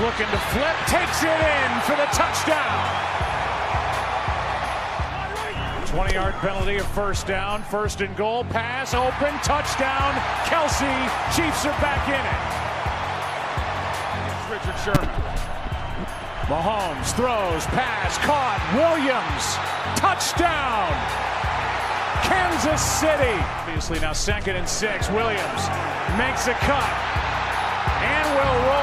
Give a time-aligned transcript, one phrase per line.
[0.00, 3.14] Looking to flip, takes it in for the touchdown.
[5.86, 10.12] 20 yard penalty, a first down, first and goal, pass, open, touchdown.
[10.50, 10.90] Kelsey,
[11.30, 12.42] Chiefs are back in it.
[14.26, 15.08] It's Richard Sherman.
[16.50, 19.44] Mahomes throws, pass, caught, Williams,
[19.94, 20.90] touchdown.
[22.26, 23.38] Kansas City.
[23.62, 25.08] Obviously now second and six.
[25.10, 25.68] Williams
[26.18, 27.14] makes a cut
[28.02, 28.73] and will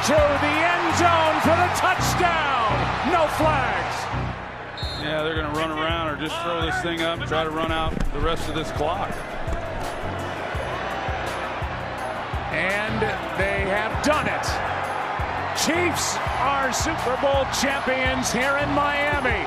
[0.00, 2.72] into the end zone for the touchdown.
[3.12, 3.96] No flags.
[5.02, 7.50] Yeah, they're going to run around or just throw this thing up and try to
[7.50, 9.10] run out the rest of this clock.
[12.52, 13.02] And
[13.38, 14.46] they have done it.
[15.60, 19.44] Chiefs are Super Bowl champions here in Miami.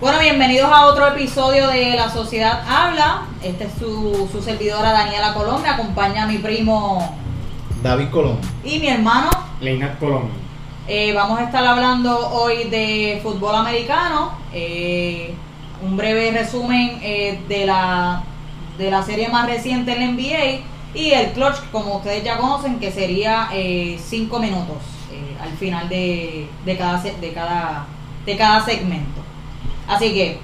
[0.00, 3.22] Bueno, bienvenidos a otro episodio de La Sociedad Habla.
[3.42, 5.62] Este es su, su servidora Daniela Colón.
[5.62, 7.16] Me acompaña mi primo
[7.82, 8.38] David Colón.
[8.62, 9.30] y mi hermano.
[9.60, 10.28] Leinat Colón.
[10.86, 14.32] Eh, vamos a estar hablando hoy de fútbol americano.
[14.52, 15.34] eh,
[15.82, 18.22] un breve resumen eh, de, la,
[18.78, 20.60] de la serie más reciente en la NBA.
[20.94, 24.76] Y el clutch, como ustedes ya conocen, que sería 5 minutos
[25.10, 27.86] eh, al final de, de, cada, de, cada,
[28.24, 29.20] de cada segmento.
[29.86, 30.38] Así que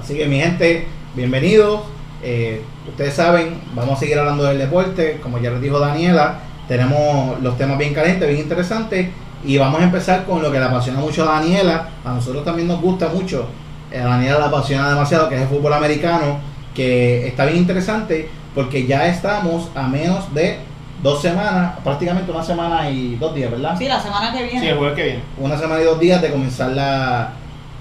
[0.00, 1.82] Así que mi gente, bienvenidos.
[2.22, 5.20] Eh, ustedes saben, vamos a seguir hablando del deporte.
[5.22, 9.10] Como ya les dijo Daniela, tenemos los temas bien calientes, bien interesantes.
[9.44, 11.90] Y vamos a empezar con lo que le apasiona mucho a Daniela.
[12.04, 13.46] A nosotros también nos gusta mucho.
[13.92, 16.40] A Daniela le apasiona demasiado, que es el fútbol americano,
[16.74, 20.58] que está bien interesante porque ya estamos a menos de
[21.02, 23.76] dos semanas, prácticamente una semana y dos días, ¿verdad?
[23.76, 24.60] Sí, la semana que viene.
[24.60, 25.22] Sí, el jueves que viene.
[25.38, 27.32] una semana y dos días de comenzar la,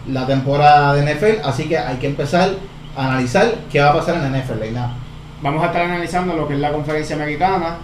[0.07, 2.49] la temporada de NFL, así que hay que empezar
[2.95, 4.95] a analizar qué va a pasar en la NFL, Leina.
[5.41, 7.77] Vamos a estar analizando lo que es la conferencia americana,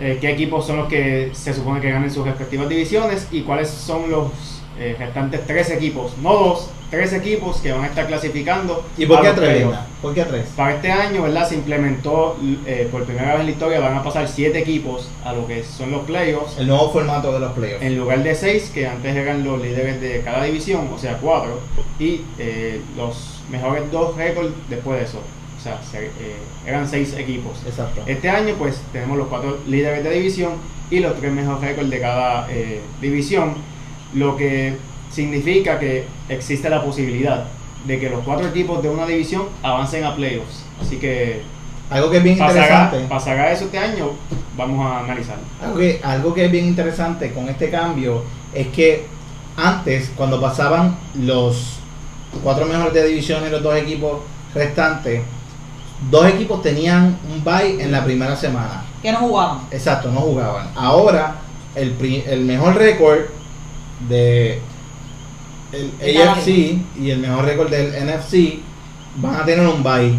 [0.00, 3.68] eh, qué equipos son los que se supone que ganen sus respectivas divisiones y cuáles
[3.68, 4.30] son los
[4.78, 8.84] eh, restantes tres equipos, no dos, tres equipos que van a estar clasificando.
[8.96, 9.66] ¿Y por qué a tres?
[10.00, 10.46] ¿Por qué a tres?
[10.56, 11.48] Para este año, ¿verdad?
[11.48, 15.32] Se implementó eh, por primera vez en la historia, van a pasar siete equipos a
[15.32, 16.58] lo que son los playoffs.
[16.58, 17.84] El nuevo formato de los playoffs.
[17.84, 21.60] En lugar de seis, que antes eran los líderes de cada división, o sea, cuatro,
[21.98, 25.18] y eh, los mejores dos récords después de eso.
[25.58, 26.36] O sea, se- eh,
[26.66, 27.58] eran seis equipos.
[27.66, 28.02] Exacto.
[28.06, 30.52] Este año, pues, tenemos los cuatro líderes de división
[30.90, 33.54] y los tres mejores récords de cada eh, división,
[34.14, 34.76] lo que
[35.10, 37.44] significa que existe la posibilidad
[37.86, 40.64] de que los cuatro equipos de una división avancen a playoffs.
[40.80, 41.42] Así que,
[41.90, 43.06] Algo que es bien pasará, interesante.
[43.08, 44.10] pasará eso este año,
[44.56, 45.44] vamos a analizarlo.
[45.62, 48.24] Algo que, algo que es bien interesante con este cambio
[48.54, 49.06] es que
[49.56, 51.78] antes, cuando pasaban los
[52.42, 54.20] cuatro mejores de división y los dos equipos
[54.54, 55.22] restantes,
[56.10, 58.84] dos equipos tenían un bye en la primera semana.
[59.02, 59.60] Que no jugaban.
[59.70, 60.68] Exacto, no jugaban.
[60.76, 61.36] Ahora,
[61.74, 63.20] el, pri- el mejor récord
[64.08, 64.60] de
[65.72, 66.48] el AFC
[66.98, 68.60] y el mejor récord del NFC
[69.16, 70.14] van a tener un bye.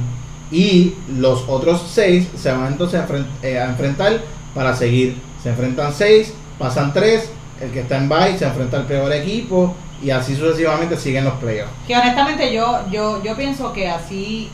[0.52, 3.08] Y los otros seis se van entonces a,
[3.46, 4.22] eh, a enfrentar
[4.54, 5.18] para seguir.
[5.44, 7.30] Se enfrentan seis, pasan tres,
[7.62, 11.36] el que está en bye se enfrenta al peor equipo y así sucesivamente siguen los
[11.36, 11.72] playoffs.
[11.88, 14.50] Que honestamente yo, yo, yo pienso que así,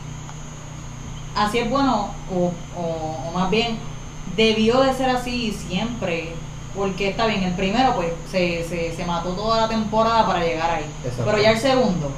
[1.34, 3.78] así es bueno, o, o, o más bien,
[4.36, 6.34] debió de ser así siempre.
[6.76, 10.70] Porque está bien, el primero pues se, se, se mató toda la temporada para llegar
[10.70, 10.84] ahí.
[11.24, 12.10] Pero ya el segundo,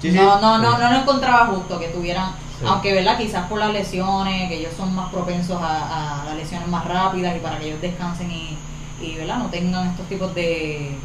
[0.00, 0.16] Sí, sí.
[0.16, 0.82] no, no, no, Sí.
[0.82, 2.64] no lo encontraba justo que tuvieran, Sí.
[2.66, 6.66] aunque verdad, quizás por las lesiones, que ellos son más propensos a, a las lesiones
[6.68, 8.56] más rápidas y para que ellos descansen y,
[9.02, 10.96] y verdad, no tengan estos tipos de,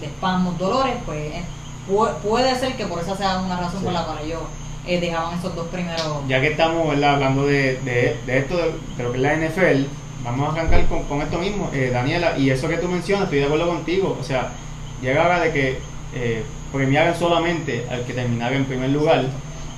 [0.00, 1.44] de espasmos, dolores, pues eh,
[1.88, 3.84] pu- puede ser que por esa sea una razón Sí.
[3.84, 4.40] por la cual ellos
[4.86, 6.26] eh, dejaban esos dos primeros.
[6.26, 7.14] ya que estamos ¿verdad?
[7.14, 9.86] hablando de, de, de esto, de, de lo que es la NFL,
[10.30, 13.46] vamos a arrancar con, esto mismo, eh, Daniela, y eso que tú mencionas, estoy de
[13.46, 14.52] acuerdo contigo, o sea,
[15.00, 15.78] llega hora de que
[16.14, 19.24] eh, premiaran solamente al que terminara en primer lugar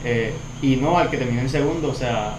[0.05, 0.33] eh,
[0.63, 2.37] y no al que terminó en segundo, o sea,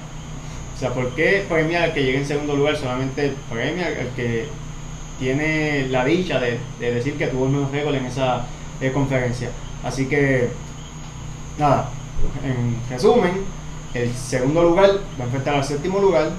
[0.75, 2.75] o sea, ¿por qué premiar al que llegue en segundo lugar?
[2.75, 4.47] Solamente premia al que
[5.19, 8.45] tiene la dicha de, de decir que tuvo el mejor récord en esa
[8.81, 9.49] eh, conferencia.
[9.83, 10.49] Así que,
[11.59, 11.89] nada,
[12.43, 13.43] en resumen,
[13.93, 14.89] el segundo lugar
[15.19, 16.31] va a enfrentar al séptimo lugar,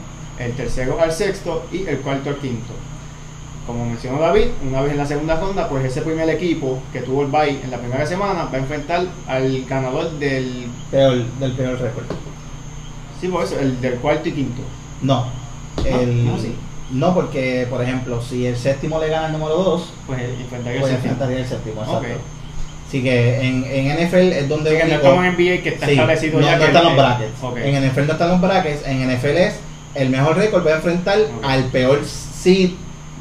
[0.45, 2.73] el tercero al sexto y el cuarto al quinto.
[3.67, 7.23] Como mencionó David, una vez en la segunda ronda, pues ese primer equipo que tuvo
[7.23, 10.67] el bye en la primera semana va a enfrentar al ganador del.
[10.91, 12.05] Peor, del peor récord.
[13.21, 14.63] Sí, por eso, el del cuarto y quinto.
[15.01, 15.27] No.
[15.85, 16.55] El, no, sí.
[16.91, 20.93] no, porque, por ejemplo, si el séptimo le gana al número 2, Pues enfrentaría pues
[20.93, 21.13] al séptimo.
[21.13, 21.81] enfrentaría el séptimo.
[21.83, 21.99] Exacto.
[22.01, 22.21] Ok.
[22.89, 25.69] Así que en, en NFL es donde Así que no único- estamos en NBA que
[25.71, 27.43] está Sí, establecido no, ya no que están el- los brackets.
[27.43, 27.57] Ok.
[27.59, 29.55] En NFL no están los brackets, en NFL es
[29.95, 32.71] el mejor récord va a enfrentar al peor seed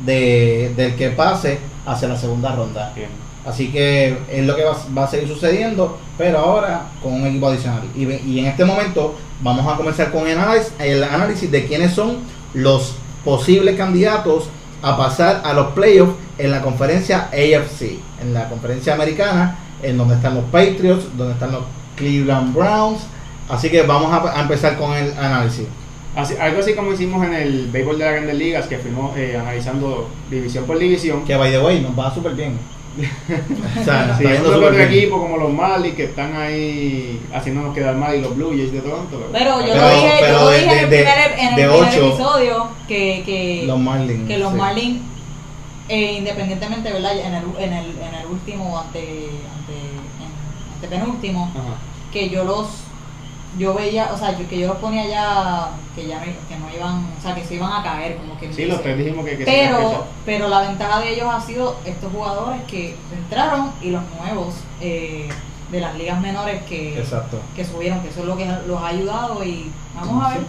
[0.05, 2.91] de, del que pase hacia la segunda ronda.
[2.95, 3.09] Bien.
[3.45, 7.47] Así que es lo que va, va a seguir sucediendo, pero ahora con un equipo
[7.47, 7.81] adicional.
[7.95, 12.19] Y, en este momento vamos a comenzar con el análisis, el análisis de quiénes son
[12.53, 12.95] los
[13.25, 14.45] posibles candidatos
[14.83, 20.15] a pasar a los playoffs en la conferencia AFC, en la conferencia americana, en donde
[20.15, 21.63] están los Patriots, donde están los
[21.95, 23.01] Cleveland Browns.
[23.49, 25.65] Así que vamos a, a empezar con el análisis.
[26.15, 29.37] Así- algo así como hicimos en el béisbol de las grandes ligas, que fuimos eh,
[29.39, 31.23] analizando división por división.
[31.25, 32.57] Que by the way, nos va súper bien.
[33.79, 34.99] o sea, nos Sí, está yendo otro súper otro bien.
[34.99, 38.81] equipo como los Marlins que están ahí haciéndonos quedar mal y los Blue Jays de
[38.81, 39.29] Toronto.
[39.31, 41.47] Pero yo Pero- lo dije, pero yo lo de- dije en el de- primer, en
[41.47, 44.27] el de primer ocho, episodio que, que Los Marlins.
[44.27, 44.57] que los sí.
[44.57, 45.01] Marlins,
[45.87, 47.17] eh, independientemente, ¿verdad?
[47.17, 51.75] En el, en el, en el último, ante, ante, en- antepenúltimo, Ajá.
[52.11, 52.67] que yo los,
[53.57, 56.73] yo veía, o sea, yo- que yo los ponía ya, que ya no, que no
[56.73, 59.37] iban, o sea, que se iban a caer, como que Sí, los tres dijimos que,
[59.37, 64.01] que pero, pero la ventaja de ellos ha sido estos jugadores que entraron y los
[64.19, 65.27] nuevos eh,
[65.71, 67.39] de las ligas menores que, Exacto.
[67.55, 70.39] que subieron, que eso es lo que los ha ayudado y vamos a ver.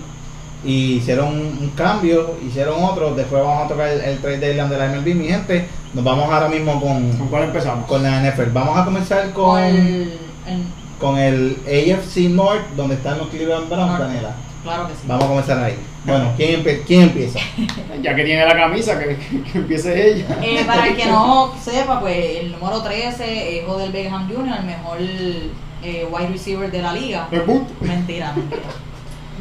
[0.65, 4.69] y hicieron un, un cambio, hicieron otro, después vamos a tocar el, el trade deadline
[4.69, 7.87] de la MLB, mi gente, nos vamos ahora mismo con, ¿Con cuál empezamos?
[7.87, 8.51] con la NFL.
[8.53, 9.77] Vamos a comenzar Con con, el,
[10.47, 10.67] el-
[11.03, 13.99] con el AFC North, donde están los Cleveland Browns.
[13.99, 14.37] Daniela.
[14.63, 15.01] claro que sí.
[15.07, 15.77] Vamos a comenzar ahí.
[16.05, 17.41] Bueno, ¿quién, empe- quién empieza?
[18.03, 19.19] Ya que tiene la camisa, que,
[19.55, 20.39] empiece ella.
[20.43, 24.65] Eh, para el que no sepa, pues el número 13 es Odell Beckham Jr., el
[24.65, 27.29] mejor eh, wide receiver de la liga.
[27.33, 27.69] El boot.
[27.81, 28.63] Mentira, mentira.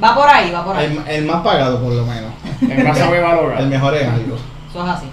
[0.04, 1.00] Va por ahí, va por ahí.
[1.08, 2.32] El, el más pagado, por lo menos.
[2.62, 3.60] En casa de valora.
[3.60, 4.36] El mejor en algo.
[4.70, 5.06] Eso es así.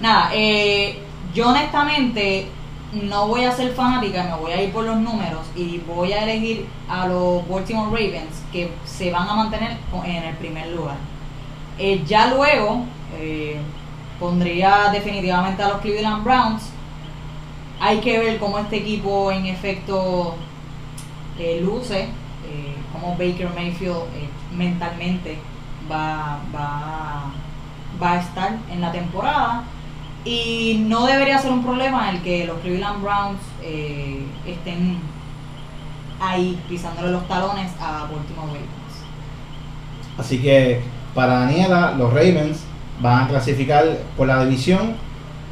[0.00, 0.98] Nada, eh,
[1.34, 2.46] yo honestamente
[2.92, 6.24] no voy a ser fanática, me voy a ir por los números y voy a
[6.24, 10.96] elegir a los Baltimore Ravens que se van a mantener en el primer lugar.
[11.78, 12.84] Eh, ya luego
[13.18, 13.56] eh,
[14.20, 16.70] pondría definitivamente a los Cleveland Browns.
[17.80, 20.36] Hay que ver cómo este equipo en efecto
[21.38, 25.38] eh, luce, eh, cómo Baker Mayfield eh, mentalmente
[25.90, 27.32] va, va,
[28.00, 29.64] va a estar en la temporada.
[30.24, 34.98] Y no debería ser un problema el que los Cleveland Browns eh, estén
[36.20, 38.68] ahí pisándole los talones a Baltimore Ravens.
[40.16, 40.80] Así que
[41.14, 42.62] para Daniela, los Ravens
[43.00, 43.84] van a clasificar
[44.16, 44.94] por la división.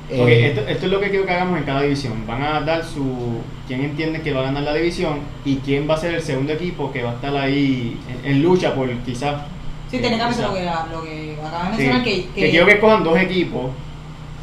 [0.09, 2.25] Eh, esto, esto es lo que quiero que hagamos en cada división.
[2.27, 3.41] Van a dar su.
[3.67, 6.53] quién entiende que va a ganar la división y quién va a ser el segundo
[6.53, 9.43] equipo que va a estar ahí en, en lucha por quizás.
[9.91, 10.65] Sí, eh, técnicamente quizás- lo que,
[10.95, 13.71] lo que acaba de Sí, mencionar, que, que quiero que cojan dos equipos,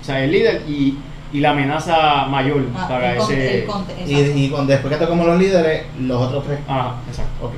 [0.07, 0.97] sea, el líder y,
[1.33, 3.59] y la amenaza mayor ah, para el con- ese.
[3.59, 4.15] el con- y,
[4.45, 6.59] y con, después que tocamos los líderes, los otros tres.
[6.67, 7.45] Ajá, exacto.
[7.45, 7.53] Ok.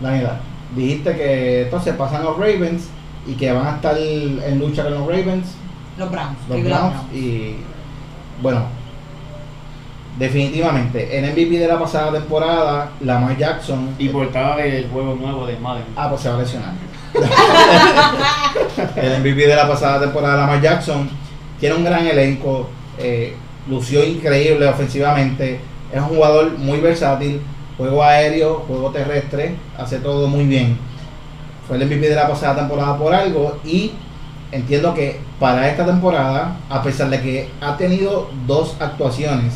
[0.00, 0.40] Daniela,
[0.74, 2.88] dijiste que entonces pasan los Ravens
[3.26, 5.54] y que van a estar en lucha con los Ravens,
[5.98, 6.38] los Browns.
[6.48, 7.56] los Browns y
[8.40, 8.62] bueno,
[10.18, 13.90] definitivamente el MVP de la pasada temporada, Lamar Jackson.
[13.98, 15.84] Y portada del juego nuevo de Madden.
[15.96, 16.72] Ah, pues se va a lesionar.
[18.96, 21.08] el MVP de la pasada temporada, Lamar Jackson,
[21.58, 22.68] tiene un gran elenco,
[22.98, 23.34] eh,
[23.68, 25.60] lució increíble ofensivamente,
[25.92, 27.40] es un jugador muy versátil,
[27.76, 30.78] juego aéreo, juego terrestre, hace todo muy bien.
[31.66, 33.92] Fue el MVP de la pasada temporada por algo y
[34.52, 39.54] entiendo que para esta temporada, a pesar de que ha tenido dos actuaciones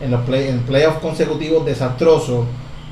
[0.00, 2.46] en los en playoffs consecutivos desastrosos,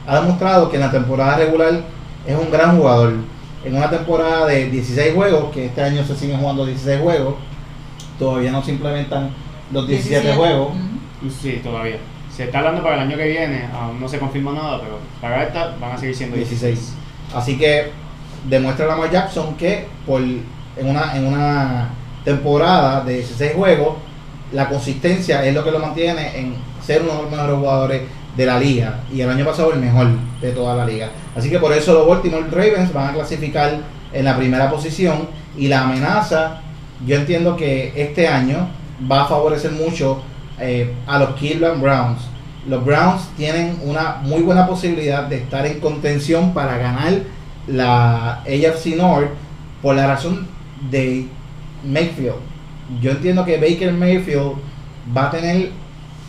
[0.06, 1.80] ha demostrado que en la temporada regular
[2.26, 3.14] es un gran jugador.
[3.64, 7.34] En una temporada de 16 juegos, que este año se siguen jugando 16 juegos,
[8.18, 9.30] todavía no se implementan
[9.72, 10.68] los 17, juegos.
[10.70, 11.30] Ujú.
[11.30, 11.98] Sí, todavía.
[12.34, 15.42] Se está hablando para el año que viene, aún no se confirma nada, pero para
[15.44, 16.94] esta van a seguir siendo 16.
[17.34, 17.90] Así que
[18.48, 21.90] demuestra Lamar Jackson que por en una en una
[22.24, 23.96] temporada de 16 juegos
[24.52, 28.02] la consistencia es lo que lo mantiene en ser uno de los mejores jugadores
[28.36, 30.08] de la liga y el año pasado el mejor
[30.40, 31.10] de toda la liga.
[31.36, 33.78] Así que por eso los Baltimore Ravens van a clasificar
[34.12, 36.60] en la primera posición y la amenaza
[37.06, 38.68] yo entiendo que este año
[39.10, 40.22] va a favorecer mucho
[40.58, 42.20] eh, a los Cleveland Browns.
[42.68, 47.20] Los Browns tienen una muy buena posibilidad de estar en contención para ganar
[47.66, 49.30] la AFC North
[49.80, 50.46] por la razón
[50.90, 51.26] de
[51.84, 52.34] Mayfield.
[53.00, 54.56] Yo entiendo que Baker Mayfield
[55.16, 55.70] va a tener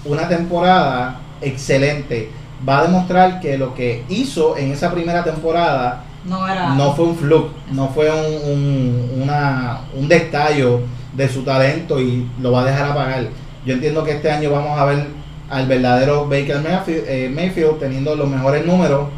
[0.05, 2.29] una temporada excelente.
[2.67, 6.75] Va a demostrar que lo que hizo en esa primera temporada No era.
[6.75, 10.81] no fue un fluke, no fue un, un, una- un destallo
[11.13, 13.27] de su talento y lo va a dejar apagar.
[13.65, 15.07] Yo entiendo que este año vamos a ver
[15.49, 19.09] al verdadero Baker Mayfield, eh, Mayfield teniendo los mejores números,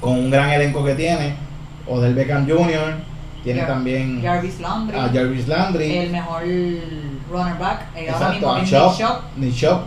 [0.00, 1.34] con un gran elenco que tiene,
[1.86, 2.94] Odell Beckham Jr.,
[3.42, 5.96] tiene Jar- también Jarvis Landry, a Jarvis Landry.
[5.96, 6.42] el mejor
[7.30, 7.86] runner back.
[7.96, 8.54] eh, ahora mismo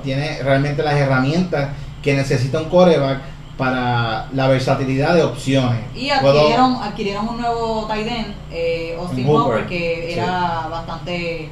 [0.04, 1.70] tiene realmente las herramientas
[2.02, 3.20] que necesita un coreback
[3.58, 5.82] para la versatilidad de opciones.
[5.94, 10.20] Y Puedo- adquirieron, adquirieron un nuevo tight end, eh, Austin Hooper, que sí.
[10.20, 11.50] era bastante,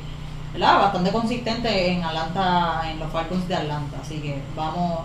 [0.54, 0.80] ¿verdad?
[0.80, 3.98] bastante consistente en Atlanta, en los Falcons de Atlanta.
[4.02, 5.00] Así que vamos,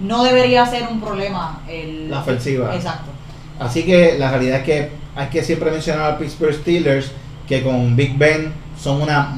[0.00, 2.74] no debería ser un problema el, La ofensiva.
[2.74, 3.10] Exacto.
[3.60, 7.12] Así que la realidad es que hay que siempre mencionar a Pittsburgh Steelers
[7.48, 9.32] que con Big Ben son una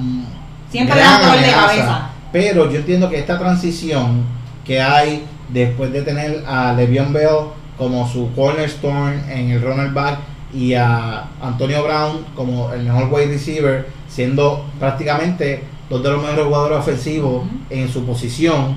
[0.70, 2.10] Siempre gran dan dolor de cabeza.
[2.32, 4.24] Pero yo entiendo que esta transición
[4.64, 10.18] que hay después de tener a Le'Veon Bell como su cornerstone en el runner back
[10.52, 16.44] y a Antonio Brown como el mejor wide receiver, siendo prácticamente dos de los mejores
[16.44, 18.76] jugadores ofensivos en su posición,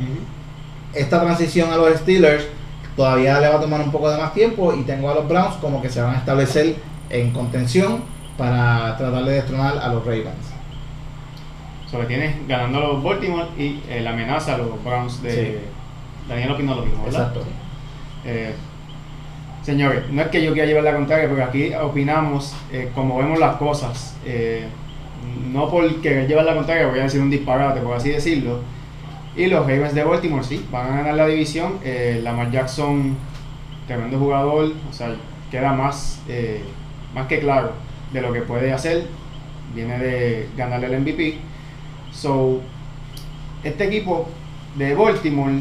[0.93, 2.45] esta transición a los Steelers
[2.95, 5.55] todavía le va a tomar un poco de más tiempo y tengo a los Browns
[5.55, 6.75] como que se van a establecer
[7.09, 8.03] en contención
[8.37, 10.52] para tratar de destronar a los Ravens.
[11.93, 15.57] Sobre tienes ganando los Baltimore y eh, la amenaza a los Browns de Sí.
[16.27, 17.27] Daniel opinó lo mismo, ¿verdad?
[17.27, 17.45] Exacto.
[18.25, 18.51] Eh,
[19.61, 23.37] señores, no es que yo quiera llevar la contraria, porque aquí opinamos eh, como vemos
[23.37, 24.17] las cosas.
[25.51, 28.61] No por querer llevar la contraria, voy a decir un disparate, por así decirlo.
[29.35, 31.77] Y los Ravens de Baltimore, sí, van a ganar la división.
[32.23, 33.15] Lamar Jackson,
[33.85, 35.13] tremendo jugador, o sea,
[35.51, 36.23] queda más,
[37.13, 37.73] más que claro
[38.11, 39.05] de lo que puede hacer.
[39.75, 41.52] Viene de ganarle el MVP.
[42.13, 42.61] So,
[43.63, 44.27] este equipo
[44.75, 45.59] de Baltimore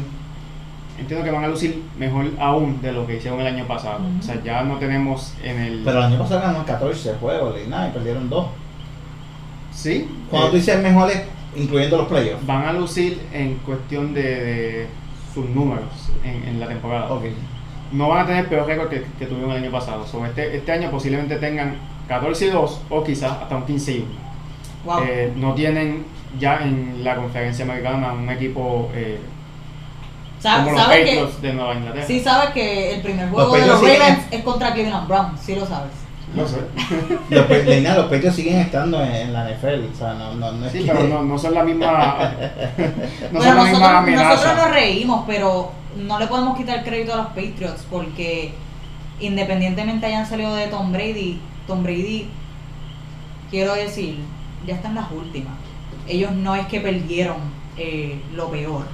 [0.99, 3.99] entiendo que van a lucir mejor aún de lo que hicieron el año pasado.
[4.19, 5.81] O sea, ya no tenemos en el.
[5.83, 8.45] Pero el año pasado ganaron 14 juegos y nada, y perdieron 2.
[9.71, 11.23] sí, Cuando eh, tú dices mejores,
[11.55, 12.45] incluyendo los playoffs.
[12.45, 14.87] van a lucir en cuestión de, de
[15.33, 15.89] sus números
[16.23, 17.11] en, en la temporada.
[17.11, 17.23] Ok.
[17.91, 20.05] No van a tener peor récord que, que tuvieron el año pasado.
[20.07, 21.75] So, este, este año posiblemente tengan
[22.07, 24.05] 14 y 2 o quizás hasta un 15 y 1.
[24.85, 25.03] Wow.
[25.03, 26.03] Eh, no tienen
[26.39, 29.19] ya en la conferencia americana un equipo eh,
[30.41, 32.05] como los ¿Sabes que, Patriots de Nueva Inglaterra.
[32.07, 35.07] sí sabes que el primer juego Los de los Patriots siguen- Ravens es contra Cleveland
[35.07, 35.91] Browns, sí lo sabes.
[36.35, 36.57] No sé.
[37.29, 39.93] Los, Leina, los Patriots siguen estando en, en la NFL.
[39.93, 42.31] O sea, no, no, no es Sí, que- pero no, no son la misma.
[43.31, 44.29] no bueno, son la misma nosotros, amenaza.
[44.29, 48.51] nosotros nos reímos, pero no le podemos quitar crédito a los Patriots porque
[49.19, 52.27] independientemente hayan salido de Tom Brady, Tom Brady,
[53.51, 54.17] quiero decir,
[54.65, 55.53] ya están las últimas.
[56.07, 57.37] Ellos no es que perdieron
[57.77, 58.85] eh, lo peor.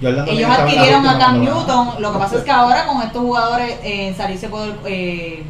[0.00, 1.44] Ellos adquirieron a Cam.
[1.44, 5.44] Newton, lo que pasa es que ahora con estos jugadores eh, salirse por eh,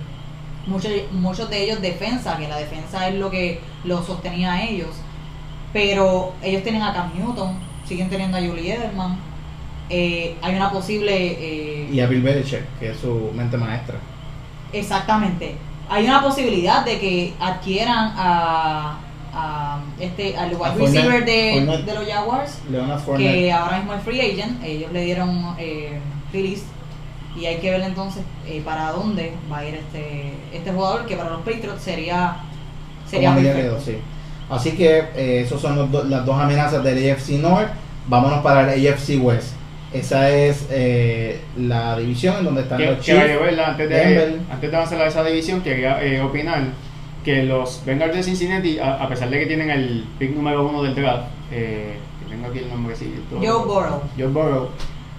[0.66, 4.90] muchos, muchos de ellos defensa, que la defensa es lo que los sostenía a ellos,
[5.72, 9.16] pero ellos tienen a Cam Newton, siguen teniendo a Julie Edelman,
[9.88, 11.12] eh, hay una posible...
[11.14, 13.96] eh, Y a Bill Belichick, que es su mente maestra.
[14.72, 15.56] Exactamente.
[15.88, 18.98] Hay una posibilidad de que adquieran a,
[19.34, 22.58] a este al wide A Fournette, receiver de, de los Jaguars
[23.16, 25.98] que ahora mismo es free agent, ellos le dieron eh,
[26.32, 26.62] release
[27.38, 31.16] y hay que ver entonces eh, para dónde va a ir este este jugador que
[31.16, 32.36] para los Patriots sería
[33.08, 33.96] sería dedo, sí.
[34.50, 37.68] Así que eh, esas son los do- las dos amenazas del AFC North.
[38.06, 39.54] Vámonos para el AFC West.
[39.94, 43.40] Esa es eh, la división en donde están Que, los Chiefs.
[43.40, 43.70] ¿verdad?
[43.70, 44.40] Antes de, Denver.
[44.50, 46.64] antes de avanzar a esa división, quería eh, opinar
[47.24, 50.82] que los Bengals de Cincinnati, a, a pesar de que tienen el pick número uno
[50.82, 54.02] del draft, eh, que tengo aquí el nombre sí, Joe Burrow.
[54.16, 54.68] Joe Burrow.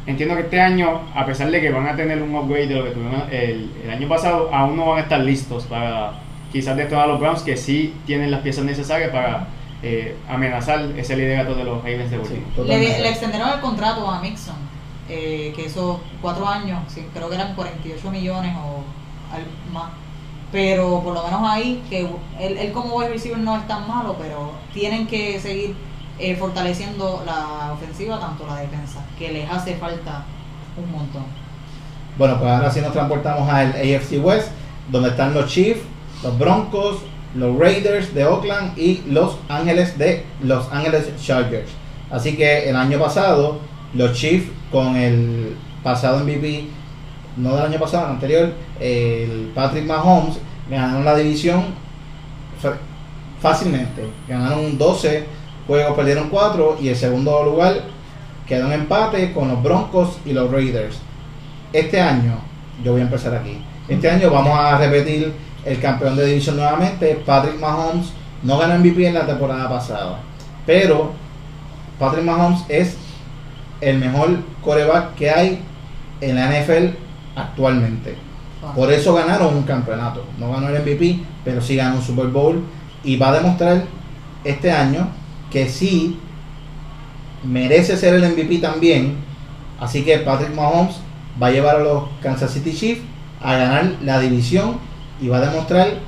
[0.05, 2.83] Entiendo que este año, a pesar de que van a tener un upgrade de lo
[2.83, 6.19] que tuvieron el, el año pasado, aún no van a estar listos para
[6.51, 9.47] quizás detonar a los Browns, que sí tienen las piezas necesarias para
[9.81, 12.67] eh, amenazar ese liderato de los Ravens de Sí, Baltimore.
[12.79, 14.55] Le, le extendieron el contrato a Mixon,
[15.07, 18.83] eh, que esos cuatro años, sí, creo que eran 48 millones o
[19.33, 19.91] al- más.
[20.53, 22.07] Pero por lo menos ahí, que
[22.39, 25.75] él, él como wide receiver no es tan malo, pero tienen que seguir
[26.19, 30.23] eh, fortaleciendo la ofensiva, tanto la defensa, que les hace falta
[30.77, 31.23] un montón.
[32.17, 34.49] Bueno, pues ahora sí nos transportamos al AFC West,
[34.91, 35.81] donde están los Chiefs,
[36.21, 36.97] los Broncos,
[37.35, 41.71] los Raiders de Oakland y los Ángeles de Los Ángeles Chargers.
[42.11, 43.57] Así que el año pasado,
[43.95, 46.67] los Chiefs con el pasado MVP,
[47.37, 50.37] no del año pasado, el anterior, el Patrick Mahomes,
[50.69, 51.65] ganaron la división
[53.41, 54.03] fácilmente.
[54.27, 55.25] Ganaron 12
[55.67, 57.81] juegos, perdieron 4 y el segundo lugar
[58.47, 60.97] quedó en empate con los Broncos y los Raiders.
[61.71, 62.35] Este año,
[62.83, 63.57] yo voy a empezar aquí.
[63.87, 65.33] Este año vamos a repetir
[65.65, 67.21] el campeón de división nuevamente.
[67.25, 68.07] Patrick Mahomes
[68.43, 70.19] no ganó MVP en la temporada pasada.
[70.65, 71.11] Pero
[71.99, 72.97] Patrick Mahomes es
[73.81, 75.61] el mejor coreback que hay
[76.21, 77.02] en la NFL
[77.35, 78.15] actualmente.
[78.75, 80.25] Por eso ganaron un campeonato.
[80.39, 82.63] No ganó el MVP, pero sí ganó un Super Bowl.
[83.03, 83.83] Y va a demostrar
[84.43, 85.07] este año
[85.51, 86.17] que sí
[87.43, 89.17] merece ser el MVP también.
[89.79, 90.95] Así que Patrick Mahomes
[91.41, 93.01] va a llevar a los Kansas City Chiefs
[93.41, 94.77] a ganar la división
[95.21, 95.99] y va a demostrar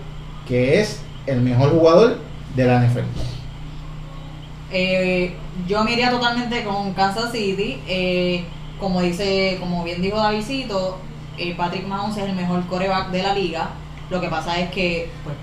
[0.47, 2.19] que es el mejor jugador
[2.55, 2.99] de la NFL.
[4.71, 5.35] Eh,
[5.67, 7.81] yo me iría totalmente con Kansas City.
[7.87, 8.45] Eh,
[8.79, 10.99] como dice, como bien dijo Davidito,
[11.37, 13.69] eh, Patrick Mahomes es el mejor coreback de la liga.
[14.09, 15.35] Lo que pasa es que pues,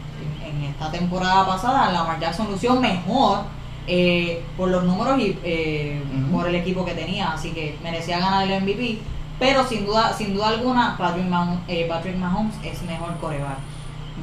[0.45, 3.41] en, en esta temporada pasada Lamar Jackson lució mejor
[3.87, 8.49] eh, por los números y eh, por el equipo que tenía, así que merecía ganar
[8.49, 8.99] el MVP.
[9.39, 11.27] Pero sin duda, sin duda alguna, Patrick,
[11.67, 13.59] eh, Patrick Mahomes es mejor coreback.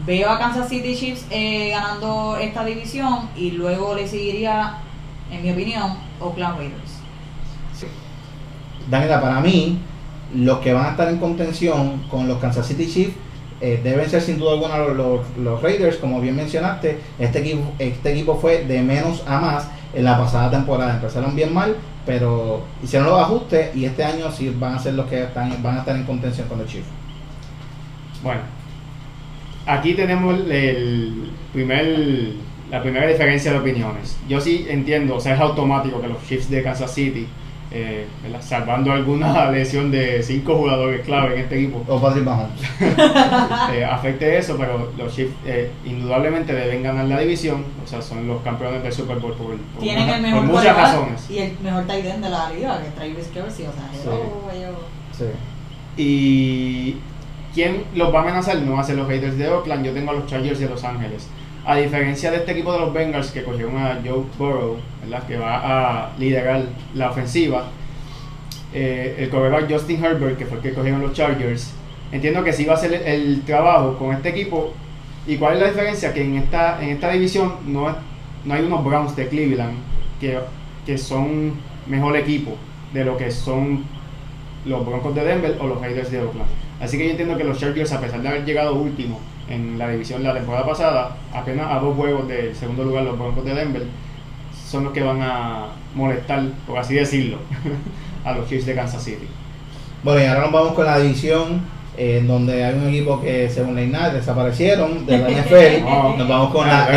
[0.06, 4.78] Veo a Kansas City Chiefs eh, ganando esta división y luego le seguiría,
[5.30, 7.00] en mi opinión, Oakland Raiders.
[8.90, 9.80] Daniela, para mí,
[10.36, 13.14] los que van a estar en contención con los Kansas City Chiefs
[13.62, 17.00] eh, deben ser sin duda alguna los, los- los Raiders, como bien mencionaste.
[17.20, 20.94] Este equipo, este equipo fue de menos a más en la pasada temporada.
[20.96, 25.08] Empezaron bien mal, pero hicieron los ajustes y este año sí van a ser los
[25.08, 26.88] que están, van a estar en contención con los Chiefs.
[28.24, 28.42] Bueno,
[29.66, 32.34] aquí tenemos el- primer,
[32.72, 34.18] la primera diferencia de opiniones.
[34.28, 37.28] Yo sí entiendo, o sea, es automático que los Chiefs de Kansas City,
[37.72, 38.42] eh, ¿verdad?
[38.42, 42.60] salvando alguna lesión de cinco jugadores clave en este equipo, O Patrick Mahomes.
[43.74, 48.28] eh, afecte eso, pero los Chiefs eh, indudablemente deben ganar la división, o sea, son
[48.28, 51.30] los campeones del Super Bowl por, por Tienen una- el mejor por muchas razones.
[51.30, 55.26] y el mejor tight end de la liga, que es Travis Kelce, o sea, Sí.
[55.26, 55.26] Sí.
[55.98, 56.98] Y
[57.54, 60.12] quién los va a amenazar no va a ser los Raiders de Oakland, yo tengo
[60.12, 61.28] a los Chargers de Los Ángeles.
[61.66, 64.78] A diferencia de este equipo de los Bengals que cogieron a Joe Burrow,
[65.28, 66.64] que va a liderar
[66.94, 67.68] la ofensiva,
[68.74, 71.74] eh, el quarterback Justin Herbert, que fue el que cogieron los Chargers,
[72.12, 74.74] entiendo que sí va a hacer el, trabajo con este equipo.
[75.28, 76.14] ¿Y cuál es la diferencia?
[76.14, 77.96] Que en esta, en esta división no,
[78.46, 79.78] no hay unos Browns de Cleveland
[80.20, 80.40] que,
[80.86, 81.54] que son
[81.88, 82.56] mejor equipo
[82.94, 83.84] de lo que son
[84.66, 86.50] los Broncos de Denver o los Raiders de Oakland.
[86.80, 89.90] Así que yo entiendo que los Chargers, a pesar de haber llegado último en la
[89.90, 93.84] división la temporada pasada, apenas a dos juegos del segundo lugar los Broncos de Denver,
[94.68, 97.38] son los que van a molestar, por así decirlo,
[98.26, 99.28] a los Chiefs de Kansas City.
[100.04, 101.62] Bueno, y ahora nos vamos con la división
[101.98, 105.84] eh, en donde hay un equipo que según la INAD desaparecieron de la NFL.
[105.90, 106.16] No.
[106.18, 106.90] Nos vamos con la A-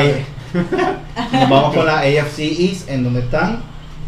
[1.33, 3.61] nos vamos con la AFC East en donde están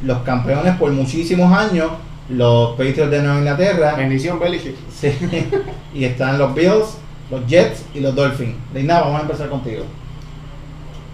[0.04, 1.90] los campeones por muchísimos años,
[2.28, 3.94] los Patriots de Nueva Inglaterra.
[3.96, 4.76] Bendición, Belichick.
[4.94, 5.10] Sí.
[5.94, 6.98] y están los Bills,
[7.34, 8.54] los Jets y los Dolphins.
[8.72, 9.84] Leina, vamos a empezar contigo.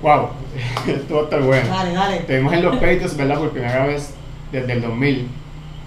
[0.02, 0.28] Wow,
[0.86, 1.68] esto va a estar bueno.
[1.68, 2.16] Dale, dale.
[2.20, 3.38] Tenemos en los Patriots, ¿verdad?
[3.38, 4.14] Por primera vez
[4.52, 5.28] desde el 2000,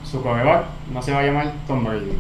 [0.04, 2.18] su quarterback no se va a llamar Tom Brady.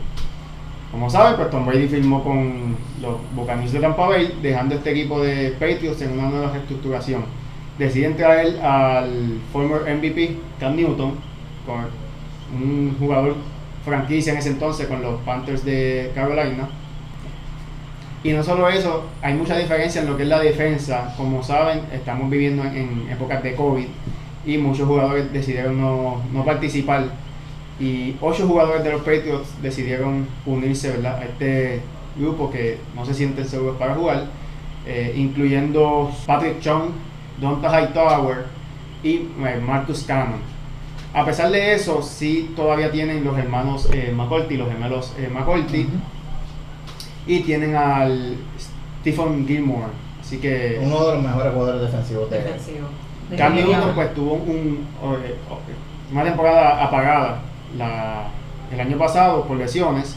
[0.91, 5.21] Como saben, pues Tom Brady firmó con los Buccaneers de Tampa Bay, dejando este equipo
[5.21, 7.25] de Patriots en una nueva reestructuración.
[7.77, 11.15] Deciden traer al former MVP Cam Newton,
[11.65, 11.85] con
[12.55, 13.35] un jugador
[13.83, 16.69] franquicia en ese entonces con los Panthers de Carolina.
[18.23, 21.13] Y no solo eso, hay mucha diferencia en lo que es la defensa.
[21.17, 23.85] Como saben, estamos viviendo en, épocas de COVID
[24.45, 27.07] y muchos jugadores decidieron no, no participar.
[27.79, 31.17] Y ocho jugadores de los Patriots decidieron unirse ¿verdad?
[31.17, 31.81] a este
[32.17, 34.27] grupo que no se sienten seguros para jugar,
[34.85, 36.91] eh, incluyendo Patrick Chung,
[37.41, 38.45] Donta Hightower
[39.03, 40.53] y eh, Marcus Cannon.
[41.13, 45.87] A pesar de eso, sí todavía tienen los hermanos eh, McCourty, los gemelos eh, McCourty,
[47.27, 48.35] y tienen al
[49.01, 49.91] Stephen Gilmore.
[50.21, 52.87] Así que Uno de los mejores jugadores defensivos de Defensivo.
[53.37, 54.85] Cam Newton pues tuvo un,
[55.25, 55.35] eh,
[56.11, 57.39] una temporada apagada
[57.77, 58.27] la-
[58.71, 60.15] el año pasado por lesiones.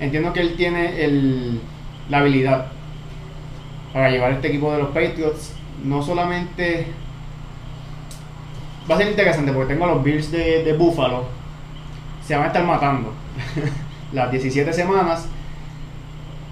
[0.00, 1.60] Entiendo que él tiene el-
[2.08, 2.66] la habilidad
[3.92, 5.52] para llevar este equipo de los Patriots.
[5.84, 6.86] No solamente
[8.90, 11.24] va a ser interesante porque tengo a los Bills de, de Buffalo.
[12.26, 13.12] Se van a estar matando
[14.12, 15.26] las 17 semanas.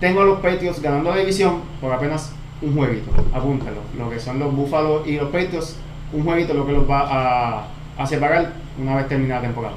[0.01, 2.33] Tengo a los Patriots ganando la división por apenas
[2.63, 3.11] un jueguito.
[3.35, 3.79] Apúntalo.
[3.99, 5.77] Lo que son los Buffalo y los Patriots,
[6.13, 7.67] un jueguito lo que los va a,
[7.99, 9.75] a separar una vez terminada la temporada.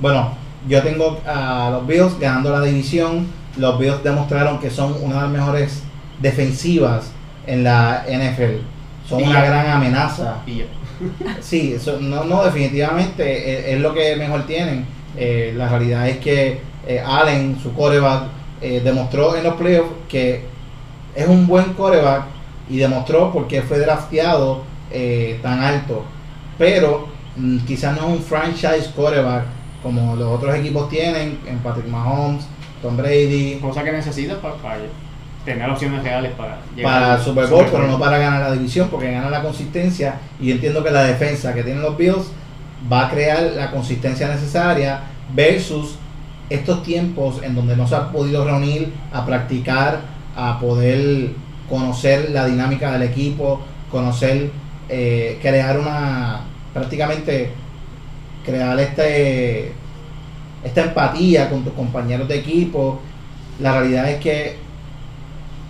[0.00, 0.30] Bueno,
[0.68, 3.26] yo tengo a los Bills ganando la división.
[3.56, 5.82] Los Bills demostraron que son una de las mejores
[6.20, 7.12] defensivas
[7.46, 8.62] en la NFL.
[9.08, 9.44] Son Y una ya.
[9.44, 10.38] gran amenaza.
[10.46, 10.64] Y ya.
[11.40, 14.86] Sí, eso, no, no, definitivamente es, es lo que mejor tienen.
[15.16, 18.24] Eh, la realidad es que eh, Allen, su coreback,
[18.60, 20.44] eh, demostró en los playoffs que
[21.14, 22.24] es un buen coreback
[22.68, 26.04] y demostró por qué fue drafteado eh, tan alto.
[26.58, 29.44] Pero mm, quizás no es un franchise coreback
[29.82, 32.46] como los otros equipos tienen, en Patrick Mahomes,
[32.80, 34.78] Tom Brady, Cosa que necesitas para, para
[35.44, 39.10] tener opciones reales para para al Super Bowl, pero no para ganar la división, porque
[39.10, 40.20] gana la consistencia.
[40.40, 42.30] Y yo entiendo que la defensa que tienen los Bills
[42.90, 45.00] va a crear la consistencia necesaria
[45.34, 45.98] versus
[46.54, 50.00] estos tiempos en donde no se ha podido reunir a practicar,
[50.36, 51.30] a poder
[51.68, 54.50] conocer la dinámica del equipo, conocer,
[54.88, 56.40] eh, crear una,
[56.72, 57.50] prácticamente
[58.44, 59.72] crear este
[60.62, 63.00] esta empatía con tus compañeros de equipo.
[63.60, 64.56] La realidad es que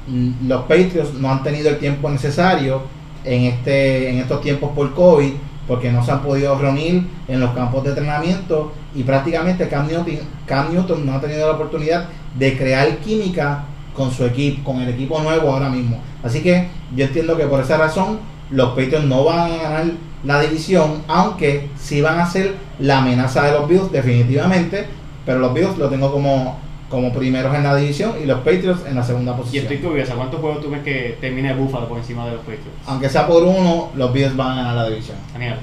[0.06, 2.82] mm, los Patriots no han tenido el tiempo necesario
[3.24, 5.32] en este en estos tiempos por COVID
[5.66, 11.06] porque no se han podido reunir en los campos de entrenamiento y prácticamente Cam Newton,
[11.06, 12.06] no ha tenido la oportunidad
[12.38, 16.00] de crear química con su equipo, con el equipo nuevo ahora mismo.
[16.22, 18.18] Así que yo entiendo que por esa razón
[18.50, 19.84] los Patriots no van a ganar
[20.24, 24.86] la división, aunque sí van a ser la amenaza de los Bills definitivamente,
[25.24, 26.58] pero los Bills lo tengo como,
[26.94, 29.62] como primeros en la división y los Patriots en la segunda Y posición.
[29.64, 32.78] estoy curiosa, ¿cuántos juegos tú ves que termine Buffalo por encima de los Patriots?
[32.86, 35.16] Aunque sea por uno, los Bills van a ganar la división.
[35.32, 35.56] Daniel.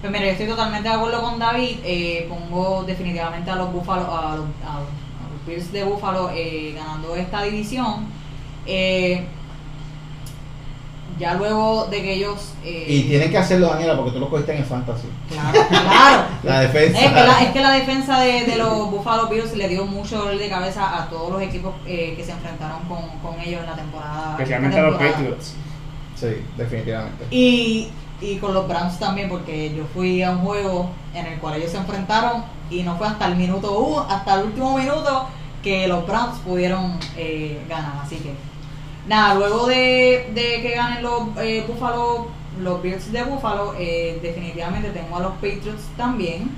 [0.00, 1.78] Pues mira, yo estoy totalmente de acuerdo con David.
[1.84, 6.30] eh, pongo definitivamente a los Buffalo, a los, a los- a los Bills de Buffalo
[6.34, 8.06] eh, ganando esta división.
[8.66, 9.24] Eh,
[11.20, 12.52] ya luego de que ellos.
[12.64, 15.06] eh, Y tienen que hacerlo, Daniela, porque tú lo cogiste en el fantasy.
[15.28, 16.22] Claro, claro.
[16.42, 16.98] La defensa.
[16.98, 20.18] Es que, la, es que la defensa de, de los Buffalo Bills le dio mucho
[20.18, 23.66] dolor de cabeza a todos los equipos eh, que se enfrentaron con, con ellos en
[23.66, 24.32] la temporada.
[24.32, 24.96] Especialmente a los.
[24.98, 25.54] Patriots.
[26.16, 27.24] Sí, definitivamente.
[27.30, 27.88] Y,
[28.20, 31.70] y con los Browns también, porque yo fui a un juego en el cual ellos
[31.70, 35.26] se enfrentaron y no fue hasta el minuto uno, hasta el último minuto
[35.62, 37.92] que los Browns pudieron eh, ganar.
[38.02, 38.32] Así que,
[39.06, 42.28] nada, luego de, de que ganen los eh, Buffalo,
[42.60, 46.50] los Bills de Buffalo, eh, definitivamente tengo a los Patriots también.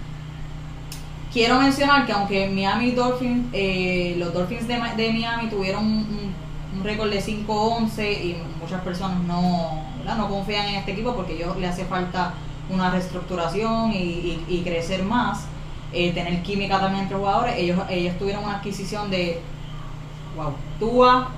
[1.32, 6.42] Quiero mencionar que aunque Miami Dolphins, eh, los Dolphins de, de Miami tuvieron un,
[6.82, 11.68] récord de 5-11 y muchas personas no, no confían en este equipo porque ellos le
[11.68, 12.32] hace falta
[12.70, 15.46] una reestructuración y crecer más,
[15.94, 17.54] eh, tener química también entre jugadores.
[17.58, 19.40] Ellos, ellos tuvieron una adquisición de,
[20.36, 21.28] wow, Tua,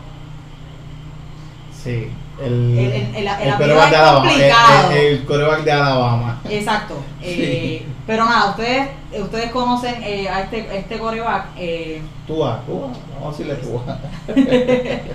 [1.84, 2.08] Sí.
[2.42, 4.30] El, El- el- el- el es de Alabama.
[4.32, 4.38] El,
[5.64, 5.72] de
[6.50, 6.94] exacto.
[7.22, 8.88] eh, Pero nada, ustedes
[9.22, 11.46] ustedes conocen eh, a este, este coreback.
[11.56, 12.88] Eh, Tua, Tua.
[13.14, 13.98] Vamos a decirle Tua.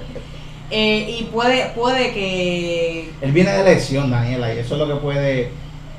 [0.71, 5.01] eh, y puede, puede que Él viene de lesión, Daniela, y eso es lo que
[5.01, 5.51] puede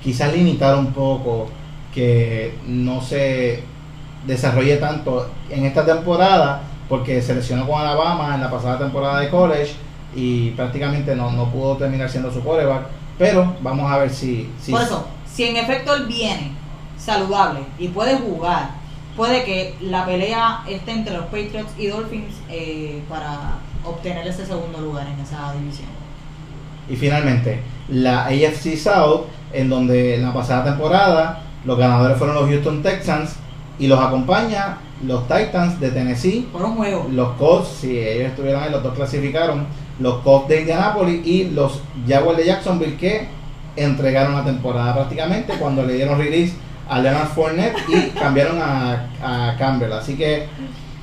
[0.02, 1.48] quizás limitar un poco
[1.94, 3.62] que no se
[4.26, 9.28] desarrolle tanto en esta temporada, porque se lesionó con Alabama en la pasada temporada de
[9.28, 9.72] college
[10.14, 12.86] y prácticamente no, no pudo terminar siendo su quarterback.
[13.18, 14.50] Pero vamos a ver si.
[14.60, 16.52] si Por eso, si en efecto él viene
[16.96, 18.70] saludable y puede jugar,
[19.16, 24.80] puede que la pelea esté entre los Patriots y Dolphins eh, para obtener ese segundo
[24.80, 25.88] lugar en esa división.
[26.88, 32.48] Y finalmente, la AFC South, en donde en la pasada temporada los ganadores fueron los
[32.48, 33.36] Houston Texans
[33.78, 37.06] y los acompaña los Titans de Tennessee Por un juego.
[37.10, 39.66] los Colts, si ellos estuvieron ahí, los dos clasificaron,
[40.00, 43.28] los Colts de Indianapolis y los Jaguars de Jacksonville que
[43.76, 46.54] entregaron la temporada prácticamente cuando le dieron release
[46.88, 49.92] a Leonard Fournette y cambiaron a, a Campbell.
[49.92, 50.46] Así que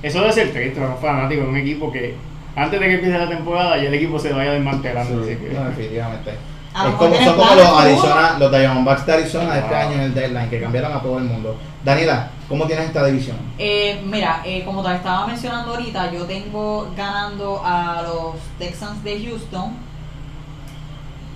[0.04, 2.16] Eso debe ser triste para un fanático de un equipo que
[2.56, 5.22] antes de que empiece la temporada ya el equipo se vaya desmantelando.
[5.24, 6.32] así que- no, definitivamente.
[6.32, 7.80] Es como, son como los.
[7.80, 11.18] Arizona, los Diamondbacks de Arizona de este año en el deadline que cambiaron a todo
[11.18, 11.58] el mundo.
[11.84, 13.38] Daniela, ¿cómo tienes esta división?
[13.58, 19.26] Eh, mira, eh, como te estaba mencionando ahorita, yo tengo ganando a los Texans de
[19.26, 19.74] Houston.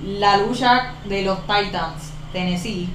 [0.04, 2.90] La lucha de los Titans, Tennessee.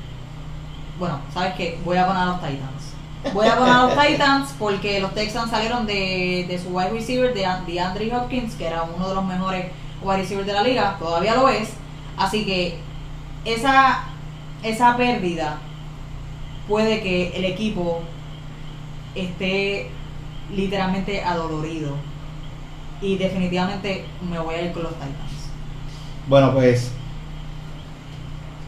[0.99, 1.79] Bueno, ¿sabes qué?
[1.85, 3.33] Voy a poner a los Titans.
[3.33, 7.33] Voy a poner a los Titans porque los Texans salieron de, de su wide receiver,
[7.33, 9.67] de, de Andre Hopkins, que era uno de los mejores
[10.03, 10.97] wide receivers de la liga.
[10.99, 11.75] Todavía lo es.
[12.17, 12.79] Así que
[13.45, 14.05] esa,
[14.63, 15.59] esa pérdida
[16.69, 18.03] puede que el equipo
[19.15, 19.89] esté
[20.55, 21.91] literalmente adolorido.
[23.01, 25.51] Y definitivamente me voy a ir con los Titans.
[26.29, 26.93] Bueno, pues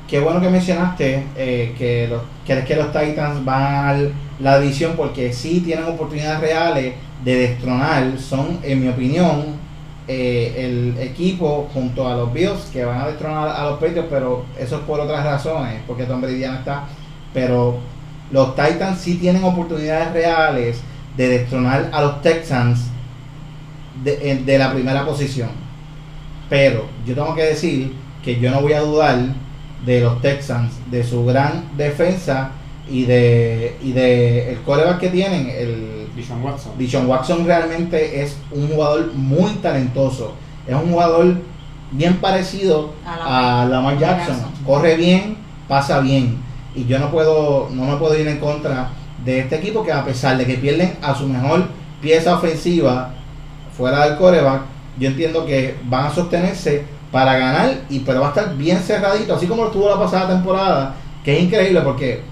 [0.07, 3.97] qué bueno que mencionaste eh, que, los, que, los Titans van a
[4.39, 8.19] la división porque sí tienen oportunidades reales de destronar.
[8.19, 9.57] Son, en mi opinión,
[10.07, 14.45] eh, el equipo junto a los Bills que van a destronar a los Patriots, pero
[14.59, 16.85] eso es por otras razones, porque Tom Brady no está.
[17.35, 17.79] Pero
[18.31, 20.81] los Titans sí tienen oportunidades reales
[21.17, 22.88] de destronar a los Texans
[24.05, 25.51] de, en- de la primera posición.
[26.49, 27.93] Pero yo tengo que decir
[28.25, 29.19] que yo no voy a dudar
[29.85, 32.51] de los Texans, de su gran defensa
[32.91, 36.73] y de, y de el coreback que tienen, el Dishon Watson.
[36.79, 40.35] Dishon Watson realmente es un jugador muy talentoso.
[40.67, 41.37] Es un jugador
[41.93, 44.37] bien parecido A a Lamar Jackson.
[44.37, 44.64] Jackson.
[44.64, 45.37] Corre bien,
[45.69, 46.37] pasa bien.
[46.75, 48.91] Y yo no puedo, no me puedo ir en contra
[49.25, 51.67] de este equipo que a pesar de que pierden a su mejor
[52.01, 53.11] pieza ofensiva
[53.77, 54.63] fuera del coreback,
[54.99, 59.35] yo entiendo que van a sostenerse para ganar y pero va a estar bien cerradito,
[59.35, 62.23] así como lo estuvo la pasada temporada, que es increíble porque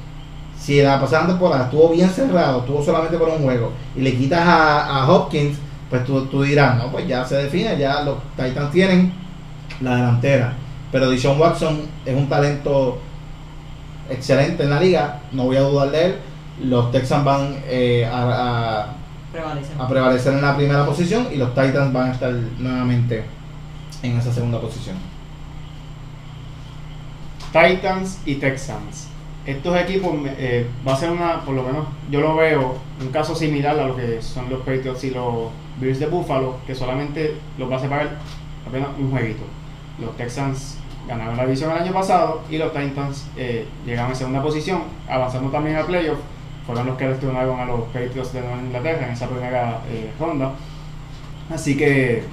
[0.59, 4.41] si la pasada temporada estuvo bien cerrado, estuvo solamente por un juego, y le quitas
[4.41, 8.73] a, a Hopkins, pues tú, tú dirás, no, pues ya se define, ya los Titans
[8.73, 9.13] tienen
[9.81, 10.55] la delantera.
[10.91, 12.99] Pero Dishon Watson es un talento
[14.11, 16.17] excelente en la liga, no voy a dudar de él.
[16.65, 18.87] Los Texans van eh, a, a-
[19.33, 19.73] Prevalece.
[19.79, 23.25] a prevalecer en la primera posición y los Titans van a estar nuevamente
[24.03, 24.97] en esa segunda posición.
[27.53, 29.09] Titans y Texans.
[29.47, 33.35] Estos equipos eh, va a ser una, por lo menos yo lo veo, un caso
[33.37, 37.71] similar a lo que son los Patriots y los Bills de Buffalo, que solamente los
[37.71, 38.17] va a separar
[38.67, 39.45] apenas un jueguito.
[40.01, 44.43] Los Texans ganaron la división el año pasado y los Titans eh, llegaron en segunda
[44.43, 46.19] posición, avanzando también a playoff.
[46.67, 50.53] Fueron los que destinaron a los Patriots de Nueva Inglaterra en esa primera eh, ronda.
[51.49, 52.25] Así que,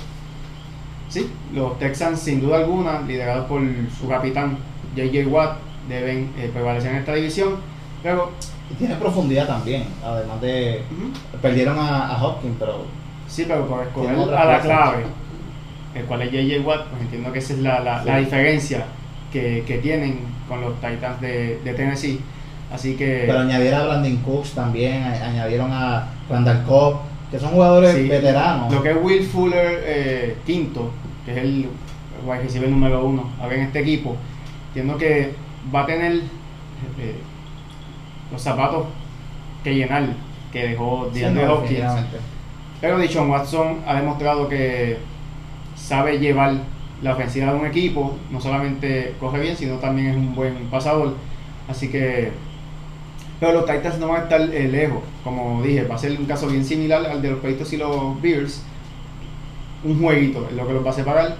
[1.09, 3.61] sí, los Texans sin duda alguna, liderados por
[3.99, 4.57] su capitán
[4.95, 5.29] J.J.
[5.29, 5.57] Watt,
[5.87, 7.57] deben eh, prevalecer en esta división.
[8.01, 8.31] Pero,
[8.71, 10.81] Y tiene profundidad también, además de...
[11.41, 12.85] Perdieron a, a Hopkins, pero
[13.27, 15.03] sí, pero por escoger a la clave,
[15.95, 16.67] el cual es J.J.
[16.67, 18.85] Watt, pues entiendo que esa es la, la, diferencia
[19.31, 22.19] que, que tienen con los Titans de, de Tennessee.
[22.71, 27.93] Así que, pero añadieron a Brandon Cooks también, añadieron a Randall Cobb, que son jugadores
[27.93, 28.73] Sí, veteranos.
[28.73, 30.91] Lo que es Will Fuller eh, quinto,
[31.23, 31.67] que es el
[32.25, 34.15] wide receiver número uno ahora en este equipo,
[34.69, 35.33] entiendo que
[35.73, 37.15] va a tener eh,
[38.31, 38.87] los zapatos
[39.63, 40.07] que llenar
[40.51, 41.83] que dejó Sí, no, Hopkins.
[42.81, 44.97] Pero Dishon Watson ha demostrado que
[45.75, 46.53] sabe llevar
[47.01, 51.15] la ofensiva de un equipo, no solamente corre bien, sino también es un buen pasador.
[51.67, 52.31] Así que.
[53.39, 56.25] Pero los Titans no van a estar eh, lejos, como dije, va a ser un
[56.25, 58.61] caso bien similar al de los Patriots y los Bears.
[59.83, 61.35] Un jueguito es lo que los va a separar.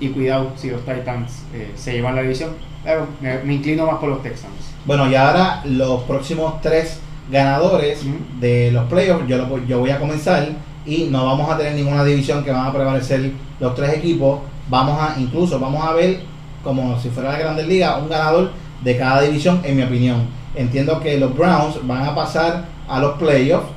[0.00, 2.50] Y cuidado si los Titans eh, se llevan la división.
[2.82, 4.72] Pero me, me inclino más por los Texans.
[4.86, 6.98] Bueno, y ahora los próximos tres
[7.30, 8.02] ganadores
[8.40, 10.48] de los playoffs, yo, lo- yo voy a comenzar
[10.86, 14.40] y no vamos a tener ninguna división que van a prevalecer los tres equipos.
[14.68, 16.22] Vamos a, incluso, vamos a ver
[16.64, 18.50] como si fuera la Grandes Ligas, un ganador
[18.82, 20.28] de cada división, en mi opinión.
[20.54, 23.68] Entiendo que los Browns van a pasar a los playoffs.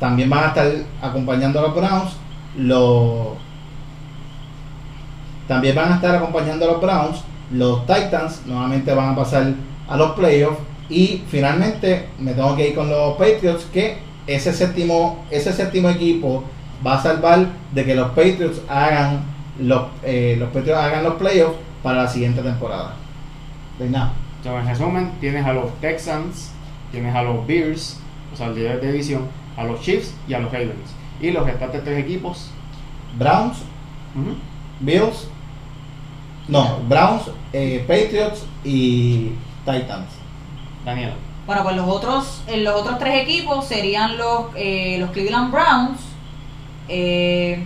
[0.00, 2.12] También van a estar acompañando a los Browns.
[2.56, 3.42] Los
[5.46, 7.22] también van a estar acompañando a los Browns.
[7.52, 9.52] Los Titans nuevamente van a pasar
[9.88, 10.58] a los playoffs.
[10.88, 13.66] Y finalmente me tengo que ir con los Patriots.
[13.72, 16.44] Que ese séptimo, ese séptimo equipo
[16.86, 19.22] va a salvar de que los Patriots hagan
[19.58, 22.94] los, eh, los Patriots hagan los playoffs para la siguiente temporada.
[23.78, 24.12] De nada.
[24.38, 26.50] Entonces, en resumen, tienes a los Texans,
[26.90, 28.00] tienes a los Bears,
[28.32, 30.94] o sea, el líder de división, a los Chiefs y a los Ravens.
[31.20, 32.50] Y los restantes tres equipos,
[33.18, 33.58] Browns,
[34.80, 35.28] Bills,
[36.48, 39.30] no, Browns, eh, Patriots y
[39.64, 40.08] Titans.
[40.84, 41.14] Daniela.
[41.46, 46.00] Bueno, pues los otros, eh, los otros tres equipos serían los, eh, los Cleveland Browns.
[46.88, 47.64] Eh,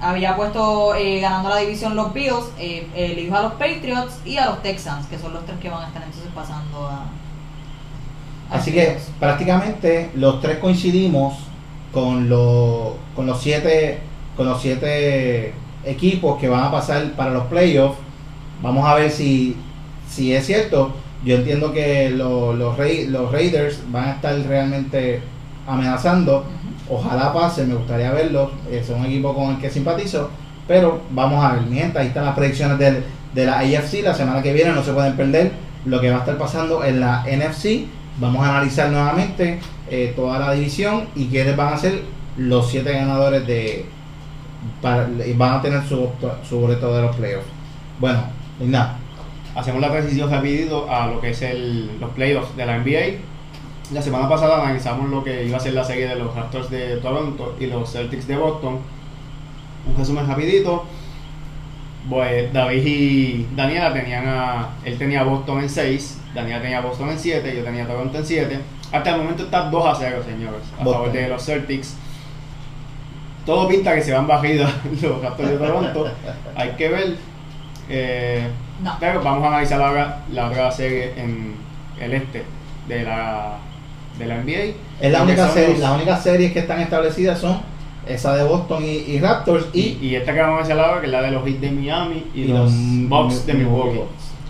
[0.00, 4.46] había puesto eh, ganando la división los Bills, eh, elijo a los Patriots y a
[4.46, 7.04] los Texans, que son los tres que van a estar entonces pasando a.
[8.50, 11.34] a Así que prácticamente los tres coincidimos
[11.92, 14.00] con los con los siete
[14.36, 17.98] con los siete equipos que van a pasar para los playoffs.
[18.62, 19.56] Vamos a ver si
[20.08, 20.94] si es cierto.
[21.24, 25.22] Yo entiendo que lo- los Ra- los Raiders van a estar realmente
[25.66, 26.44] amenazando.
[26.88, 28.50] Ojalá pase, me gustaría verlos.
[28.70, 30.30] Es un equipo con el que simpatizo.
[30.68, 34.02] Pero vamos a ver, mi gente, ahí están las predicciones del- de la AFC.
[34.02, 35.52] La semana que viene no se pueden perder
[35.84, 37.86] lo que va a estar pasando en la NFC.
[38.18, 39.58] Vamos a analizar nuevamente
[39.90, 42.02] eh, toda la división y quiénes van a ser
[42.38, 43.86] los siete ganadores de.
[44.80, 46.08] Para, van a tener su,
[46.48, 47.46] su boleto de los playoffs.
[48.00, 48.20] Bueno,
[48.60, 48.96] nada.
[49.54, 53.18] Hacemos la transición rapidito a lo que es el, los playoffs de la NBA.
[53.92, 56.96] La semana pasada analizamos lo que iba a ser la serie de los Raptors de
[56.96, 58.78] Toronto y los Celtics de Boston.
[59.86, 60.84] Un resumen rapidito.
[62.08, 64.68] Pues David y Daniela tenían a...
[64.84, 68.60] Él tenía Boston en 6, Daniela tenía Boston en 7, yo tenía Toronto en 7.
[68.92, 70.92] Hasta el momento está 2 a 0, señores, a Boston.
[70.92, 71.96] favor de los Celtics.
[73.46, 74.70] Todo pinta que se van barridos
[75.02, 76.10] los Raptors de Toronto.
[76.56, 77.16] Hay que ver.
[77.88, 78.48] Eh,
[78.82, 78.96] No.
[79.00, 81.54] pero vamos a analizar ahora la otra serie en
[82.00, 82.44] el este
[82.88, 83.56] de la
[84.18, 84.74] de la NBA.
[85.00, 87.60] Es la única serie, los- las únicas series que están establecidas son
[88.06, 91.06] esa de Boston y, y Raptors y, y, y esta que vamos a mencionar que
[91.06, 94.00] es la de los Heat de Miami y, los los Bucks de Milwaukee.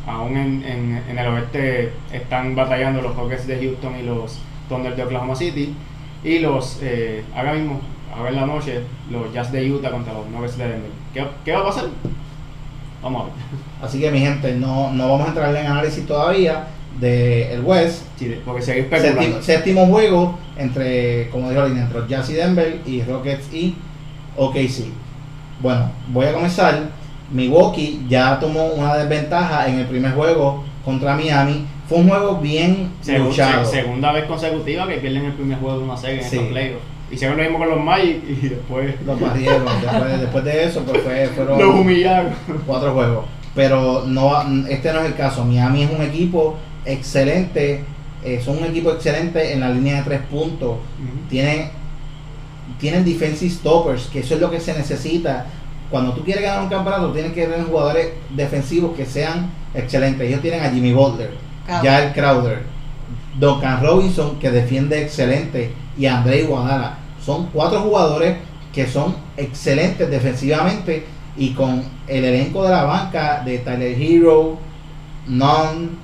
[0.07, 4.94] Aún en, en, en el oeste están batallando los Rockets de Houston y los Thunder
[4.96, 5.74] de Oklahoma City.
[6.22, 7.81] Y los, eh, ahora mismo,
[8.14, 10.90] ahora en la noche, los Jazz de Utah contra los Nuggets de Denver.
[11.14, 11.85] ¿Qué, qué va a pasar?
[13.03, 13.35] Vamos a ver.
[13.83, 16.66] Así que mi gente, no, no vamos a entrar en análisis todavía
[17.00, 18.02] de el West.
[18.18, 19.20] Sí, porque se especulando.
[19.22, 23.74] Séptimo, séptimo juego entre, como dijo Lina, entre Jazz y Denver y Rockets y
[24.37, 24.87] OKC.
[25.61, 27.04] Bueno, voy a comenzar.
[27.33, 31.64] Milwaukee ya tomó una desventaja en el primer juego contra Miami.
[31.88, 33.64] Fue un juego bien Segu- luchado.
[33.64, 36.37] se- segunda vez consecutiva que pierden el primer juego de una serie en Sí.
[36.37, 36.83] estos playoffs.
[37.11, 39.64] Hicieron lo mismo con los Magic y después Los barrieron.
[39.83, 42.33] después, después de eso, pues fue, fueron los humillaron.
[42.66, 43.24] cuatro juegos.
[43.54, 45.44] Pero no, este no es el caso.
[45.44, 47.84] Miami es un equipo excelente.
[48.24, 50.78] eh, son un equipo excelente en la línea de tres puntos.
[51.28, 51.70] tienen,
[52.80, 55.46] tienen defensive stoppers, que eso es lo que se necesita.
[55.90, 60.26] Cuando tú quieres ganar un campeonato, tienes que tener jugadores defensivos que sean excelentes.
[60.26, 61.32] Ellos tienen a Jimmy Butler,
[61.68, 62.62] el Crowder,
[63.38, 66.98] Duncan Robinson, que defiende excelente, y André Iguodala.
[67.24, 68.38] Son cuatro jugadores
[68.72, 71.04] que son excelentes defensivamente
[71.36, 74.58] y con el elenco de la banca de Tyler Hero,
[75.26, 75.96] Non,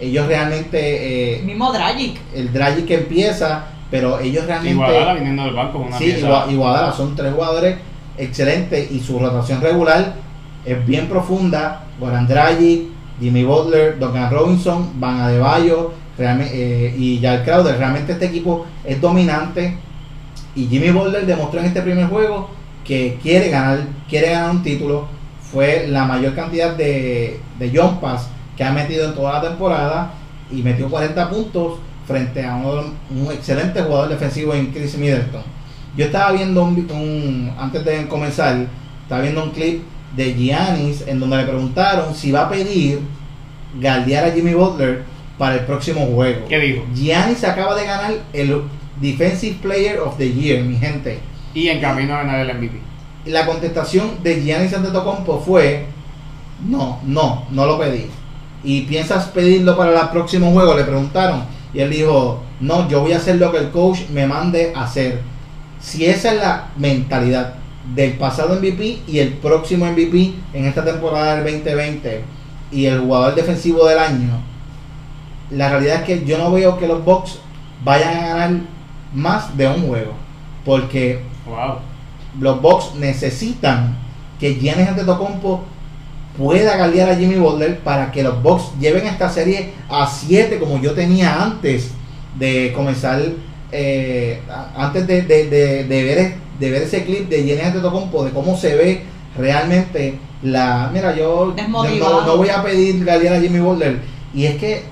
[0.00, 2.18] ellos realmente, El eh, mismo Dragic.
[2.34, 4.72] el Dragic que empieza, pero ellos realmente...
[4.74, 6.26] Iguadala viniendo del banco es una Sí, pieza.
[6.26, 7.76] Igua- Iguadala son tres jugadores
[8.18, 10.14] excelentes y su rotación regular
[10.64, 11.84] es bien profunda.
[11.98, 12.82] Goran Dragic,
[13.20, 17.76] Jimmy Butler, Duncan Robinson, Van Adebayo realme- eh, y Jack Crowder.
[17.78, 19.76] Realmente este equipo es dominante
[20.54, 22.50] y Jimmy Butler demostró en este primer juego
[22.84, 25.06] que quiere ganar, quiere ganar un título.
[25.52, 28.28] Fue la mayor cantidad de, de jump pass
[28.60, 30.10] que ha metido en toda la temporada
[30.52, 35.40] y metió 40 puntos frente a un, un excelente jugador defensivo en Chris Middleton.
[35.96, 38.66] Yo estaba viendo un, un- antes de comenzar,
[39.02, 39.82] estaba viendo un clip
[40.14, 43.00] de Giannis en donde le preguntaron si va a pedir
[43.80, 45.04] galdear a Jimmy Butler
[45.38, 46.46] para el próximo juego.
[46.46, 46.84] ¿Qué dijo?
[46.94, 48.60] Giannis acaba de ganar el
[49.00, 51.18] Defensive Player of the Year, mi gente.
[51.54, 52.78] Y en camino a ganar el MVP.
[53.24, 55.86] La contestación de Giannis Antetokounmpo fue
[56.68, 58.06] no, no, no lo pedí.
[58.62, 60.74] ¿Y piensas pedirlo para el próximo juego?
[60.74, 61.44] Le preguntaron.
[61.72, 64.84] Y él dijo, no, yo voy a hacer lo que el coach me mande a
[64.84, 65.20] hacer.
[65.80, 67.54] Si esa es la mentalidad
[67.94, 72.22] del pasado MVP y el próximo MVP en esta temporada del 2020
[72.70, 74.42] y el jugador defensivo del año,
[75.50, 77.38] la realidad es que yo no veo que los Bucks
[77.82, 78.50] vayan a ganar
[79.14, 80.12] más de un juego.
[80.64, 81.78] Porque Wow.
[82.38, 83.96] los Bucks necesitan
[84.38, 85.62] que Giannis Antetokounmpo
[86.38, 90.80] pueda galear a Jimmy Butler para que los Bucks lleven esta serie a 7 como
[90.80, 91.90] yo tenía antes
[92.38, 93.20] de comenzar
[93.72, 94.40] eh,
[94.76, 98.56] antes de, de- de- de ver de ver ese clip de Giannis Antetokounmpo de cómo
[98.56, 99.02] se ve
[99.36, 101.54] realmente la mira yo,
[101.98, 104.00] no, no voy a pedir galear a Jimmy Butler
[104.34, 104.82] y es que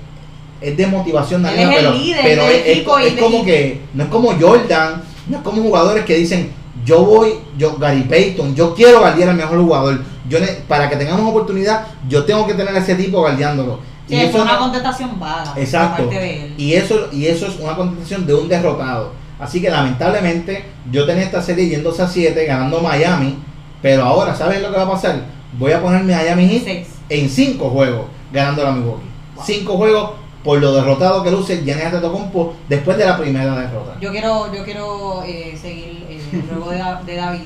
[0.61, 4.03] es de motivación Él el pero, líder pero del es, es- equipo como que no
[4.03, 6.51] es como Jordan no es como jugadores que dicen
[6.85, 10.01] yo voy, yo Gary Payton, yo quiero galdear al mejor jugador.
[10.29, 10.37] Yo
[10.67, 13.79] para que tengamos oportunidad, yo tengo que tener a ese tipo galdeándolo.
[14.07, 15.53] Sí, Y eso una no- contestación vaga.
[15.57, 16.03] Exacto.
[16.03, 16.53] Por parte de él.
[16.57, 19.11] Y eso, y eso es una contestación de un derrotado.
[19.39, 23.37] Así que lamentablemente yo tenía esta serie yéndose a 7, ganando Miami.
[23.81, 25.21] Pero ahora, ¿sabes lo que va a pasar?
[25.57, 29.05] Voy a poner Miami Heat en 5 juegos ganando la Milwaukee.
[29.35, 29.45] Wow.
[29.45, 30.11] 5 juegos
[30.43, 33.95] por lo derrotado que luce Giannis Antetokounmpo después de la primera derrota.
[34.01, 37.41] Yo quiero, yo quiero eh, seguir eh, luego de, Da- de David.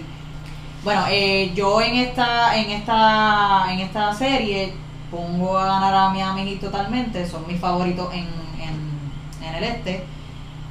[0.84, 4.74] Bueno, eh, yo en esta, en esta, en esta serie
[5.10, 8.28] pongo a ganar a Miami Heat totalmente, son mis favoritos en,
[8.60, 10.04] en, en el este.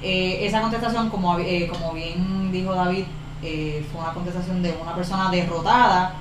[0.02, 3.04] Eh, esa contestación, como, eh, como bien dijo David,
[3.42, 6.14] eh, fue una contestación de una persona derrotada.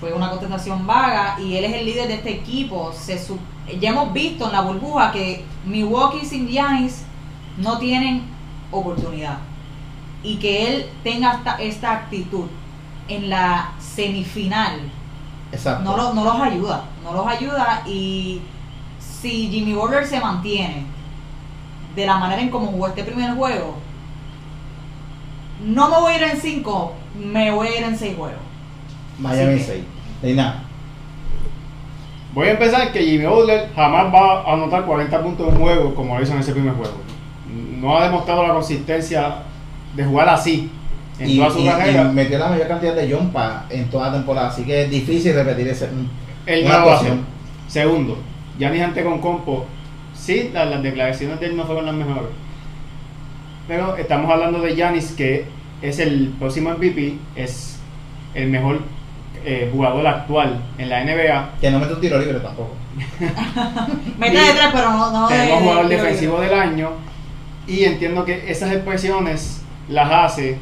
[0.00, 2.90] fue una contestación vaga y él es el líder de este equipo.
[2.92, 3.38] Se su-
[3.78, 7.04] ya hemos visto en la burbuja que Milwaukee sin Giannis
[7.58, 8.22] no tienen
[8.70, 9.38] oportunidad
[10.22, 12.46] y que él tenga esta, esta actitud
[13.08, 14.80] en la semifinal
[15.52, 15.82] Exacto.
[15.82, 18.40] no, lo- no los ayuda, no los ayuda y
[18.98, 20.84] si Jimmy Butler se mantiene
[21.96, 23.76] de la manera en como jugó este primer juego,
[25.64, 26.92] no me voy a ir en 5,
[27.32, 28.38] me voy a ir en 6 juegos.
[29.18, 29.84] Miami Así que- 6.
[30.22, 30.62] Leina,
[32.32, 35.94] Voy a empezar que Jimmy Butler jamás va a anotar 40 puntos en un juego
[35.96, 36.94] como lo hizo en ese primer juego.
[37.80, 39.42] No ha demostrado la consistencia
[39.94, 40.70] de jugar así
[41.18, 42.02] en y, toda su y- carrera.
[42.10, 45.34] y metió la mayor cantidad de jumpa en toda la temporada, así que es difícil
[45.34, 45.88] repetir ese.
[46.46, 47.24] Él una actuación.
[47.68, 48.18] Segundo,
[48.58, 49.66] Giannis Antetokounmpo
[50.14, 52.28] sí, la- las declaraciones de él no fueron las mejores.
[53.68, 55.44] Pero estamos hablando de Giannis, que
[55.82, 57.78] es el próximo MVP, es
[58.34, 58.80] el mejor
[59.44, 61.50] eh, jugador actual en la NBA.
[61.60, 62.72] Que no mete un tiro libre tampoco.
[64.18, 66.90] Mete de tres, pero no, no Tenemos de- jugador de- defensivo del año
[67.66, 69.59] y entiendo que esas expresiones
[69.90, 70.58] las hace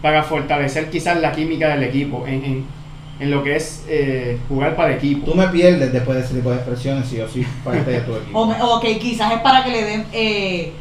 [0.00, 2.82] para fortalecer quizás la química del equipo en, en-
[3.20, 5.24] en lo que es eh, jugar para equipo.
[5.30, 8.16] Tú me pierdes después de ese tipo de expresiones si yo soy parte de tu
[8.16, 8.36] equipo.
[8.40, 10.72] O, me- o que quizás es para que le den, eh,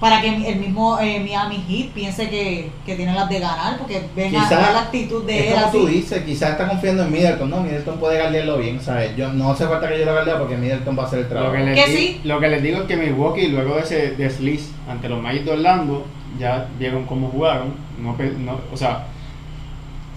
[0.00, 4.02] para que el mismo eh, Miami Heat piense que, que tiene las de ganar, porque
[4.16, 5.94] ven a, la actitud de es él como tú así.
[5.96, 7.50] dices, quizás está confiando en Middleton.
[7.50, 9.14] No, Middleton puede guardiarlo bien, ¿sabes?
[9.14, 11.30] Yo, no hace falta que yo lo guardee porque Middleton va a hacer el Lo
[11.30, 11.52] trabajo.
[11.52, 12.20] que, les Que di- sí.
[12.24, 15.50] lo que les digo es que Milwaukee, luego de ese desliz ante los Magic de
[15.52, 16.06] Orlando,
[16.38, 17.74] ya vieron cómo jugaron.
[18.02, 19.04] No, no- o sea,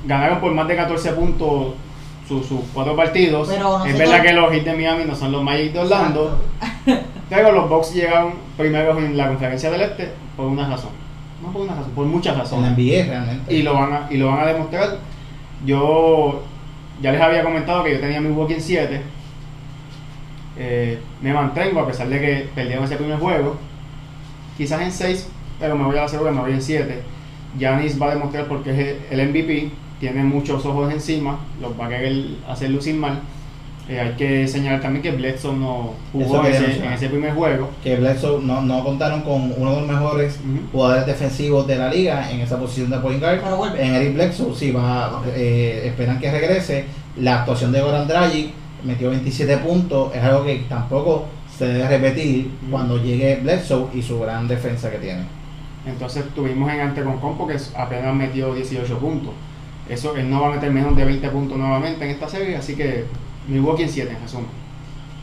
[0.05, 1.73] ganaron por más de 14 puntos
[2.27, 3.49] sus sus cuatro partidos.
[3.49, 6.39] Pero es verdad que los Heat de Miami no son los Magic de Orlando,
[7.33, 10.91] pero los Bucks llegaron primeros en la conferencia del Este por una razón.
[11.41, 12.71] No por una razón, por muchas En razones.
[12.71, 13.53] NBA realmente.
[13.53, 14.99] Y lo van a, y lo van a demostrar.
[15.65, 16.43] Yo
[17.01, 19.01] ya les había comentado que yo tenía Milwaukee en 7.
[20.55, 23.57] Eh, me mantengo a pesar de que perdieron ese primer juego.
[24.57, 25.29] Quizás en 6,
[25.59, 27.01] pero me voy a la segura, me voy en 7.
[27.57, 31.89] Giannis va a demostrar porque es el MVP, tiene muchos ojos encima, los va a
[31.89, 33.19] querer hacer lucir mal.
[33.89, 36.87] Eh, hay que señalar también que Bledsoe no jugó en ese, mencionar.
[36.87, 37.69] en ese primer juego.
[37.83, 40.39] que Bledsoe no, no contaron con uno de los mejores
[40.71, 43.41] jugadores defensivos de la liga en esa posición de point guard.
[43.77, 46.85] En Eric Bledsoe, sí, va, eh, esperan que regrese.
[47.17, 48.51] La actuación de Goran Dragic
[48.85, 51.25] metió 27 puntos, es algo que tampoco
[51.57, 55.23] se debe repetir cuando llegue Bledsoe y su gran defensa que tiene.
[55.85, 59.33] Entonces tuvimos en Anteconcon que apenas metió 18 puntos.
[59.89, 62.75] Eso, él no va a meter menos de 20 puntos nuevamente en esta serie, así
[62.75, 63.03] que
[63.47, 64.45] Milwaukee en 7 en.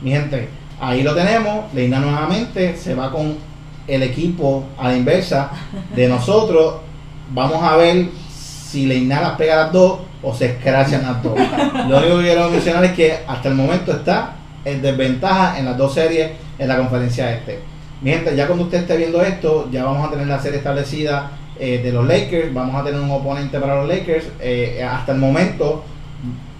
[0.02, 0.48] Mi gente,
[0.80, 1.72] ahí lo tenemos.
[1.74, 3.36] Leina nuevamente se va con
[3.86, 5.50] el equipo a la inversa
[5.94, 6.76] de nosotros.
[7.32, 11.38] Vamos a ver si Leina las pega las dos o se escrachan las dos.
[11.88, 15.76] Lo único que quiero mencionar es que hasta el momento está en desventaja en las
[15.76, 17.58] dos series en la conferencia este.
[18.02, 21.32] Mi gente, ya cuando usted esté viendo esto, ya vamos a tener la serie establecida
[21.58, 22.52] eh, de los Lakers.
[22.54, 24.26] Vamos a tener un oponente para los Lakers.
[24.40, 25.84] Eh, hasta el momento.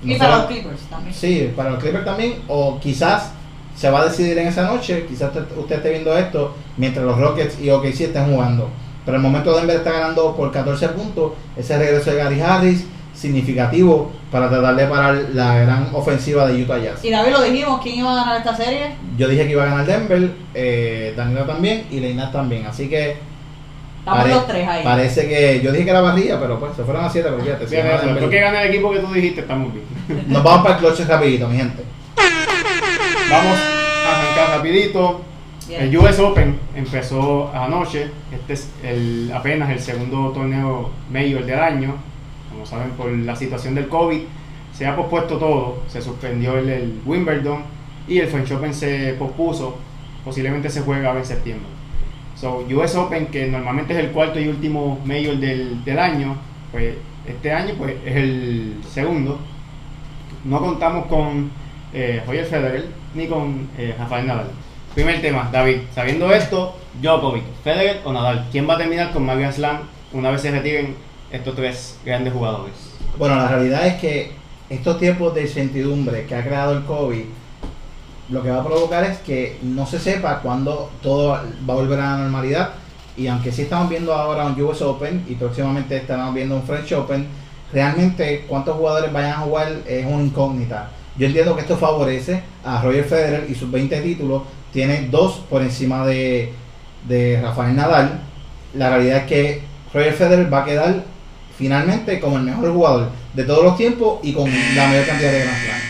[0.03, 1.14] Y para los Clippers también.
[1.14, 3.32] Sí, para los Clippers también, o quizás
[3.74, 7.18] se va a decidir en esa noche, quizás usted, usted esté viendo esto mientras los
[7.18, 8.68] Rockets y OKC estén jugando.
[9.05, 12.84] Pero el momento Denver está ganando por 14 puntos, ese regreso de Gary Harris,
[13.14, 17.05] significativo para tratar de parar la gran ofensiva de Utah Jazz.
[17.05, 18.92] Y David lo dijimos, ¿quién iba a ganar esta serie?
[19.18, 23.16] Yo dije que iba a ganar Denver, eh, Daniela también y Leinat también, así que
[24.01, 24.84] Estamos pare- los tres ahí.
[24.84, 27.64] parece que yo dije que era barría, pero pues se fueron a 7, pero fíjate,
[27.64, 29.84] si Fíjate gana eso, Denver- después que gane el equipo que tú dijiste, estamos bien.
[30.28, 31.82] nos vamos para el clutch rapidito, mi gente.
[33.30, 35.20] Vamos a arrancar rapidito.
[35.68, 35.82] Bien.
[35.82, 38.11] El US Open empezó anoche.
[38.32, 41.94] Este es el, apenas el segundo torneo mayor del año.
[42.51, 44.22] Como saben, por la situación del COVID,
[44.76, 45.82] se ha pospuesto todo.
[45.88, 47.62] Se suspendió el, el Wimbledon
[48.09, 49.76] y el French Open se pospuso.
[50.24, 51.66] Posiblemente se juega en septiembre.
[52.41, 56.36] So, US Open, que normalmente es el cuarto y último mayor del, del año,
[56.72, 56.95] pues
[57.26, 59.38] este año pues, es el segundo.
[60.45, 61.51] No contamos con
[61.93, 64.51] eh, Roger Federer ni con eh, Rafael Nadal.
[64.95, 69.53] Primer tema, David, sabiendo esto, Djokovic, Federer o Nadal, ¿quién va a terminar con Grand
[69.53, 69.80] Slam
[70.12, 70.97] una vez se retiren
[71.30, 72.72] estos tres grandes jugadores?
[73.18, 74.32] Bueno, la realidad es que
[74.70, 77.24] estos tiempos de incertidumbre que ha creado el COVID,
[78.31, 81.99] lo que va a provocar es que no se sepa cuándo todo va a volver
[81.99, 82.70] a la normalidad.
[83.16, 86.93] Y aunque sí estamos viendo ahora un US Open y próximamente estamos viendo un French
[86.93, 87.26] Open,
[87.72, 90.91] realmente cuántos jugadores vayan a jugar es una incógnita.
[91.18, 94.43] Yo entiendo que esto favorece a Roger Federer y sus 20 títulos.
[94.72, 96.53] Tiene dos por encima de,
[97.09, 98.20] de Rafael Nadal.
[98.74, 99.62] La realidad es que
[99.93, 101.05] Roger Federer va a quedar
[101.59, 105.41] finalmente como el mejor jugador de todos los tiempos y con la mayor cantidad de
[105.41, 105.89] Grand.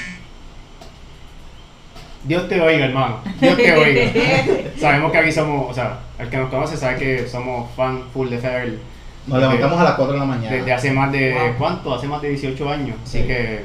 [2.24, 3.16] Dios te oiga, hermano.
[3.40, 4.12] Dios te oiga.
[4.78, 8.28] Sabemos que aquí somos, o sea, el que nos conoce sabe que somos fan full
[8.28, 8.78] de Federer
[9.26, 10.54] Nos levantamos a las 4 de la mañana.
[10.56, 11.54] desde hace más de, Wow.
[11.58, 11.94] ¿cuánto?
[11.94, 12.96] Hace más de 18 años.
[13.02, 13.26] Así Sí.
[13.26, 13.60] que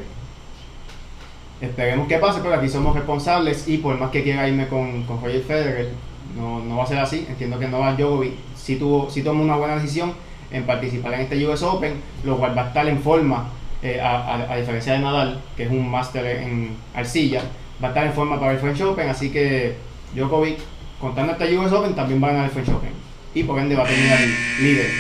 [1.62, 5.22] esperemos que pase, pero aquí somos responsables y por más que quiera irme con, con
[5.22, 5.90] Roger Federer,
[6.38, 7.26] no, no va a ser así.
[7.30, 10.14] Entiendo que Novak Djokovic sí, tuvo, sí tomó una buena decisión
[10.52, 11.94] en participar en este US Open,
[12.24, 13.50] lo cual va a estar en forma,
[13.82, 17.42] eh, a, a- a diferencia de Nadal, que es un máster en arcilla,
[17.84, 19.76] va a estar en forma para el French Open, así que
[20.14, 20.60] Djokovic,
[21.00, 22.92] contando este US Open, también va a ganar el French Open.
[23.34, 24.20] Y por ende va a terminar
[24.60, 24.92] líder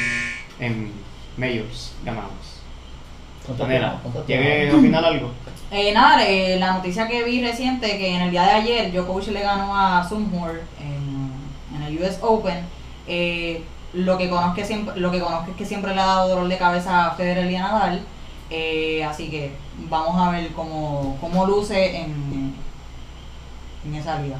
[0.59, 0.91] en
[1.37, 2.31] Majors ganados.
[3.57, 5.31] Daniela, ¿Cuánto ¿quieres opinar algo?
[5.71, 9.27] Eh, nada, eh, la noticia que vi reciente que en el día de ayer Djokovic
[9.27, 12.65] le ganó a Sumhur en, en el US Open.
[13.07, 13.63] eh,
[13.93, 16.49] lo que conozco es siempre, lo que conozco es que siempre le ha dado dolor
[16.49, 18.01] de cabeza a Federer y a Nadal.
[18.49, 19.51] eh, así que
[19.89, 22.44] vamos a ver cómo, cómo luce en,
[23.85, 24.37] en esa liga.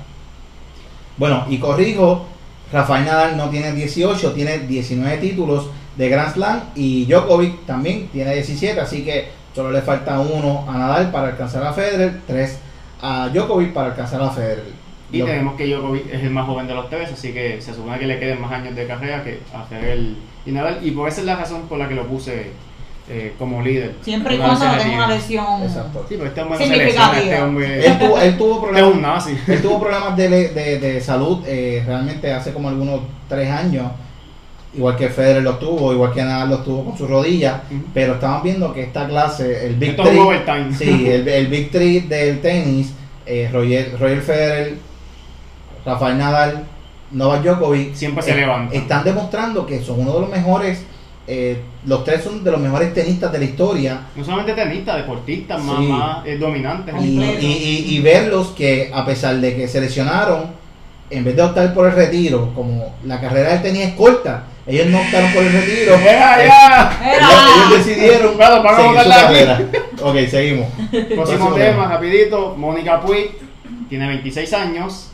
[1.18, 2.26] Bueno, y corrijo,
[2.72, 8.34] Rafael Nadal no tiene 18, tiene 19 títulos de Grand Slam y Djokovic también tiene
[8.34, 12.60] 17, así que solo le falta uno a Nadal para alcanzar a Federer, tres
[13.02, 14.66] a Djokovic para alcanzar a Federer.
[15.12, 17.98] Y tenemos que Djokovic es el más joven de los tres, así que se supone
[17.98, 20.16] que le queden más años de carrera que a Federer
[20.46, 20.80] y Nadal.
[20.82, 22.52] Y por esa es la razón por la que lo puse
[23.10, 23.93] eh, como líder.
[24.01, 25.62] Siempre y cuando no tenga una lesión.
[25.64, 26.06] Exacto.
[26.10, 27.16] Sí, pero este hombre Significativa.
[27.60, 29.38] este Él tuvo, él tuvo es un problemas, nazi.
[29.47, 33.91] él tuvo problemas de, de- de salud eh, realmente hace como algunos tres años,
[34.74, 37.62] igual que Federer lo tuvo, igual que Nadal lo tuvo con su rodilla,
[37.93, 40.74] pero estamos viendo que esta clase, el Big Esto Three.
[40.78, 42.91] Sí, el, el Big Three del tenis,
[43.26, 44.76] eh, Roger, Roger Federer,
[45.86, 46.66] Rafael Nadal,
[47.12, 48.76] Novak Djokovic, Siempre se eh, levantan.
[48.76, 50.84] están demostrando que son uno de los mejores,
[51.28, 54.02] eh, los tres son de los mejores tenistas de la historia.
[54.16, 55.88] No solamente tenistas, deportistas más, Sí.
[55.88, 56.94] más eh, dominantes.
[57.02, 60.52] Y, y- y- y verlos que a pesar de que se lesionaron,
[61.10, 64.88] en vez de optar por el retiro, como la carrera del tenis es corta, ellos
[64.88, 65.98] no optaron por el retiro.
[65.98, 67.00] ¡Deja Eh, ya!
[67.04, 67.18] Era.
[67.18, 69.62] ellos, ellos decidieron Claro, para seguir su carrera.
[70.02, 70.68] Ok, seguimos.
[70.74, 71.88] Próximo Próximo tema, tema.
[71.88, 72.56] rapidito.
[72.58, 73.32] Mónica Puig
[73.90, 75.12] tiene 26 años.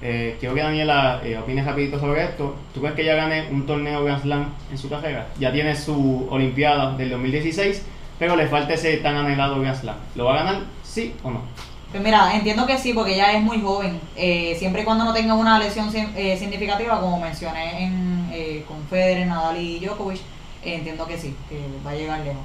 [0.00, 2.56] Eh, quiero que Daniela eh, opine rapidito sobre esto.
[2.72, 5.28] ¿Tú crees que ella gane un torneo Grand Slam en su carrera?
[5.38, 7.82] Ya tiene su Olimpiada del 2016,
[8.18, 9.96] pero le falta ese tan anhelado Grand Slam.
[10.14, 10.62] ¿Lo va a ganar?
[10.82, 11.42] ¿Sí o no?
[11.90, 13.98] Pues mira, entiendo que sí, porque ella es muy joven.
[14.14, 18.82] Eh, siempre y cuando no tenga una lesión eh, significativa, como mencioné en, eh, con
[18.88, 20.20] Federer, Nadal y Djokovic,
[20.62, 22.42] entiendo que sí, que va a llegar lejos.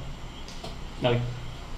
[1.01, 1.19] David.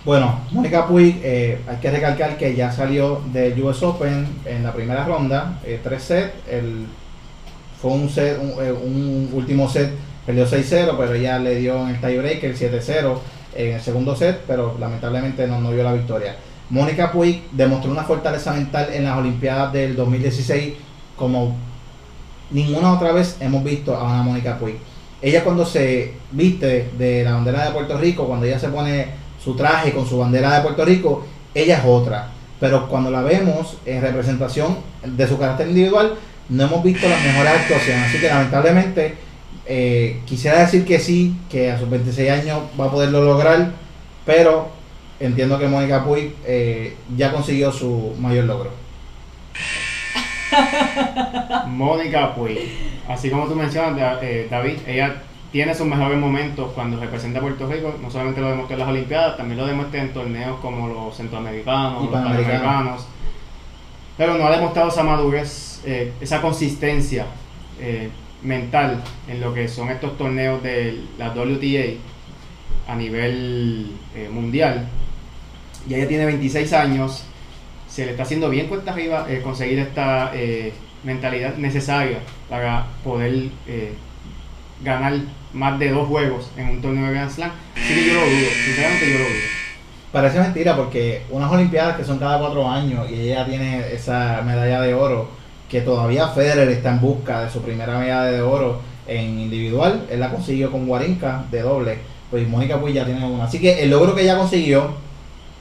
[0.06, 4.72] Bueno, Mónica Puig, eh, hay que recalcar que ya salió del US Open en la
[4.72, 6.32] primera ronda, eh, tres sets,
[7.82, 8.72] fue un, set, un, eh,
[9.34, 9.90] último set,
[10.24, 13.20] perdió 6-0, pero ella le dio en el tiebreaker 7-0
[13.56, 16.36] en el segundo set, pero lamentablemente no, no dio la victoria.
[16.70, 20.76] Mónica Puig demostró una fortaleza mental en las Olimpiadas del 2016
[21.16, 21.56] como
[22.52, 24.76] ninguna otra vez hemos visto a una Mónica Puig.
[25.20, 29.56] Ella cuando se viste de la bandera de Puerto Rico, cuando ella se pone su
[29.56, 31.24] traje con su bandera de Puerto Rico,
[31.54, 32.30] ella es otra.
[32.60, 36.16] Pero cuando la vemos en representación de su carácter individual,
[36.50, 38.10] no hemos visto las mejores actuaciones.
[38.10, 39.14] Así que lamentablemente
[39.68, 43.72] eh, quisiera decir que sí, que a sus 26 años va a poderlo lograr,
[44.26, 44.70] pero
[45.20, 48.72] entiendo que Mónica Puig eh, ya consiguió su mayor logro.
[51.68, 52.58] Mónica Puig.
[53.08, 55.22] Así como tú mencionas, eh, David, ella
[55.56, 57.96] tiene sus mejores momentos cuando representa a Puerto Rico.
[58.02, 62.04] No solamente lo demostró en las Olimpiadas, también lo demuestra en torneos como los centroamericanos,
[62.04, 63.08] los panamericanos.
[64.18, 67.28] Pero no ha demostrado esa madurez, eh, esa consistencia
[67.80, 68.10] eh,
[68.44, 74.90] mental en lo que son estos torneos de la WTA a nivel eh, mundial.
[75.88, 77.24] Y ella tiene 26 años,
[77.88, 80.34] se le está haciendo bien cuesta arriba conseguir esta
[81.06, 83.52] mentalidad necesaria para poder
[84.84, 85.14] ganar
[85.54, 87.52] más de dos juegos en un torneo de Grand Slam.
[87.76, 89.66] Así que yo lo dudo, sinceramente yo lo dudo.
[90.12, 94.82] Parece mentira porque unas Olimpiadas que son cada cuatro años y ella tiene esa medalla
[94.82, 95.30] de oro,
[95.70, 100.20] que todavía Federer está en busca de su primera medalla de oro en individual, él
[100.20, 101.98] la consiguió con Guarinca de doble,
[102.32, 103.46] pues Mónica Puig ya tiene una.
[103.46, 104.90] Así que el logro que ella consiguió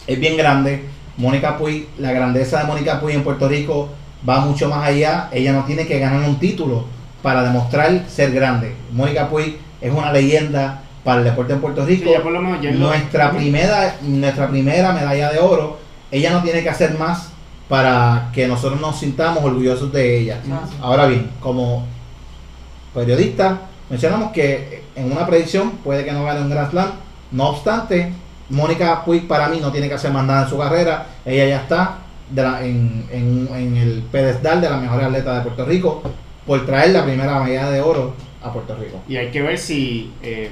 [0.06, 0.84] es bien grande.
[1.16, 3.88] Mónica Puig, la grandeza de Mónica Puig en Puerto Rico
[4.28, 5.28] va mucho más allá.
[5.32, 6.86] Ella no tiene que ganar un título
[7.24, 8.76] para demostrar ser grande.
[8.92, 12.04] Mónica Puig es una leyenda para el deporte en Puerto Rico.
[12.04, 15.78] Sí, ya por lo menos ya en lo- nuestra primera nuestra primera medalla de oro
[16.10, 17.30] ella no tiene que hacer más
[17.66, 20.40] para que nosotros nos sintamos orgullosos de ella.
[20.52, 20.76] Ah, sí.
[20.82, 21.86] ahora bien como
[22.92, 23.58] periodista
[23.90, 26.90] mencionamos que en una predicción puede que no gane un Grand Slam.
[27.32, 28.12] No obstante
[28.50, 31.06] Mónica Puig para mí no tiene que hacer más nada en su carrera.
[31.24, 31.98] Ella ya está
[32.30, 36.02] de la- en, en- en el pedestal de la mejor atleta de Puerto Rico
[36.46, 40.12] por traer la primera medalla de oro a Puerto Rico Y hay que ver si,
[40.22, 40.50] eh,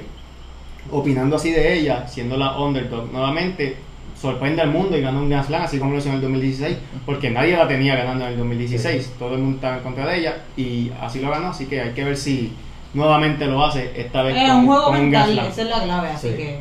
[0.91, 3.77] opinando así de ella, siendo la underdog nuevamente,
[4.19, 6.77] sorprende al mundo y gana un Grand Slam, así como lo hizo en el 2016,
[7.05, 10.17] porque nadie la tenía ganando en el 2016, todo el mundo estaba en contra de
[10.19, 12.53] ella y así lo ganó, así que hay que ver si
[12.93, 15.51] nuevamente lo hace esta vez Es con, un juego con un Grand mental, Slam.
[15.51, 16.35] esa es la clave, así Sí.
[16.37, 16.59] que.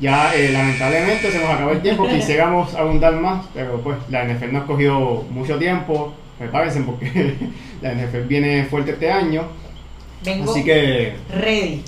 [0.00, 4.52] Ya eh, lamentablemente se nos acabó el tiempo, quisiéramos abundar más, pero pues la NFL
[4.52, 7.36] nos cogió mucho tiempo, prepárense porque
[7.80, 9.44] la NFL viene fuerte este año.
[10.24, 11.82] Vengo Así que ready.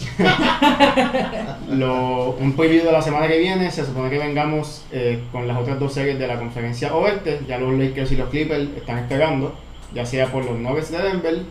[1.71, 5.59] lo, un preview de la semana que viene, se supone que vengamos eh, con las
[5.59, 7.41] otras dos series de la conferencia oeste.
[7.47, 9.55] Ya los Lakers y los Clippers están esperando,
[9.95, 11.43] ya sea por los Nuggets de Denver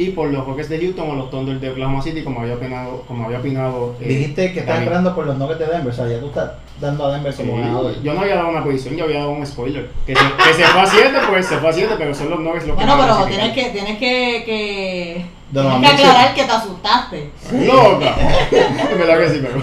[0.00, 3.02] y por los Rockets de Houston o los Thunder de Oklahoma City, como había opinado.
[3.06, 6.08] Como había opinado eh, Dijiste que estás esperando por los Nuggets de Denver, o sea,
[6.08, 8.02] ya tú estás dando a Denver Sí, como ganador.
[8.02, 9.90] yo no había dado una posición, yo había dado un spoiler.
[10.06, 12.40] Que se, que se fue a 7, pues se fue a 7, pero son los
[12.40, 16.50] Nuggets los que Bueno, pero tienes que, tienes que, que, tienes que aclarar que te
[16.50, 17.30] asustaste.
[17.66, 18.16] ¡Loca!
[18.50, 19.62] Es verdad que sí, pero.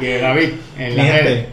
[0.00, 1.44] que David, en la gente, red.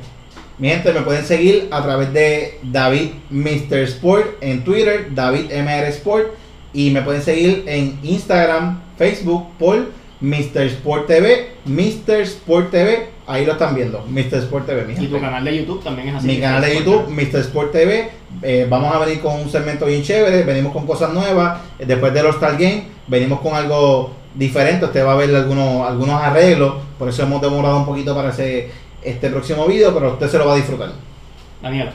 [0.62, 3.80] Mi gente, me pueden seguir a través de David Mr.
[3.80, 6.28] Sport en Twitter, David MR Sport,
[6.74, 9.90] y me pueden seguir en Instagram, Facebook por
[10.22, 10.62] Mr.
[10.68, 12.22] Sport TV, Mr.
[12.22, 14.36] Sport TV, ahí lo están viendo, Mr.
[14.36, 15.12] Sport TV, mi Y gente.
[15.16, 16.28] tu canal de YouTube también es así.
[16.28, 17.40] Mi canal de YouTube, Mr.
[17.40, 18.10] Sport TV.
[18.44, 20.44] eh, vamos a venir con un segmento bien chévere.
[20.44, 21.60] Venimos con cosas nuevas.
[21.80, 24.86] eh, Después del All-Star Game, venimos con algo diferente.
[24.86, 26.76] Usted va a ver algunos, algunos arreglos.
[27.00, 28.70] Por eso hemos demorado un poquito para hacer
[29.04, 29.94] este próximo video.
[29.94, 30.92] Pero usted se lo va a disfrutar.
[31.62, 31.94] Daniela.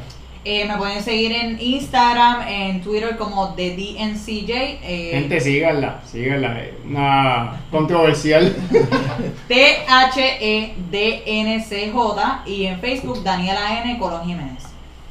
[0.48, 4.78] Eh, me pueden seguir en Instagram, en Twitter como The DNCJ.
[4.80, 6.62] Eh, Gente, síganla, síganla.
[6.62, 8.54] es Una controversial.
[9.48, 10.72] T-H-E-D-N-C-J
[12.46, 13.98] y en Facebook Daniela N.
[13.98, 14.62] Colón Jiménez.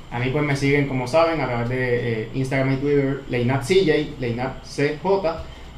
[0.10, 3.68] A mí pues me siguen, como saben, a través de eh, Instagram y Twitter, Leinat
[3.68, 5.04] CJ, Leinat CJ,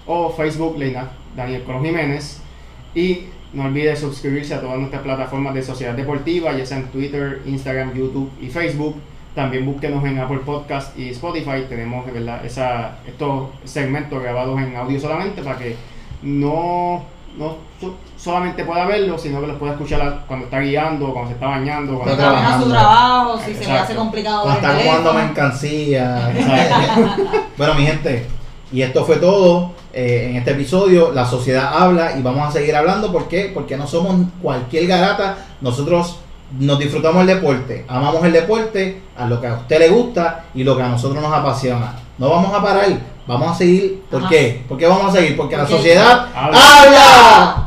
[0.06, 2.44] o Facebook, Leinat Daniel Colón Jiménez.
[2.94, 3.22] Y
[3.54, 7.94] no olvide suscribirse a todas nuestras plataformas de Sociedad Deportiva, ya sea en Twitter, Instagram,
[7.94, 8.96] YouTube y Facebook.
[9.36, 11.66] También búsquenos en Apple Podcast y Spotify.
[11.70, 12.44] Tenemos ¿verdad?
[12.46, 15.76] Esa, estos segmentos grabados en audio solamente para que
[16.24, 17.04] no,
[17.38, 21.34] no so- solamente pueda verlos, sino que los pueda escuchar cuando está guiando, cuando se
[21.36, 21.96] está bañando.
[22.00, 22.34] Cuando Está a su
[22.70, 22.70] trabajando.
[22.74, 23.84] trabajo, si se le Exacto.
[23.84, 26.32] hace complicado Cuando están jugando mercancía.
[26.36, 27.24] Exacto.
[27.58, 28.26] bueno, mi gente.
[28.72, 31.12] Y esto fue todo eh, en este episodio.
[31.12, 33.12] La sociedad habla y vamos a seguir hablando.
[33.12, 33.50] ¿Por qué?
[33.52, 35.38] Porque no somos cualquier garata.
[35.60, 36.20] Nosotros
[36.60, 37.84] nos disfrutamos el deporte.
[37.88, 41.20] Amamos el deporte a lo que a usted le gusta y lo que a nosotros
[41.20, 41.96] nos apasiona.
[42.20, 42.86] No vamos a parar.
[43.26, 44.04] Vamos a seguir.
[44.12, 44.30] ¿Por Ajá.
[44.30, 44.64] qué?
[44.70, 45.36] ¿Por qué vamos a seguir?
[45.36, 46.60] Porque la sociedad Habla.
[46.84, 47.67] habla.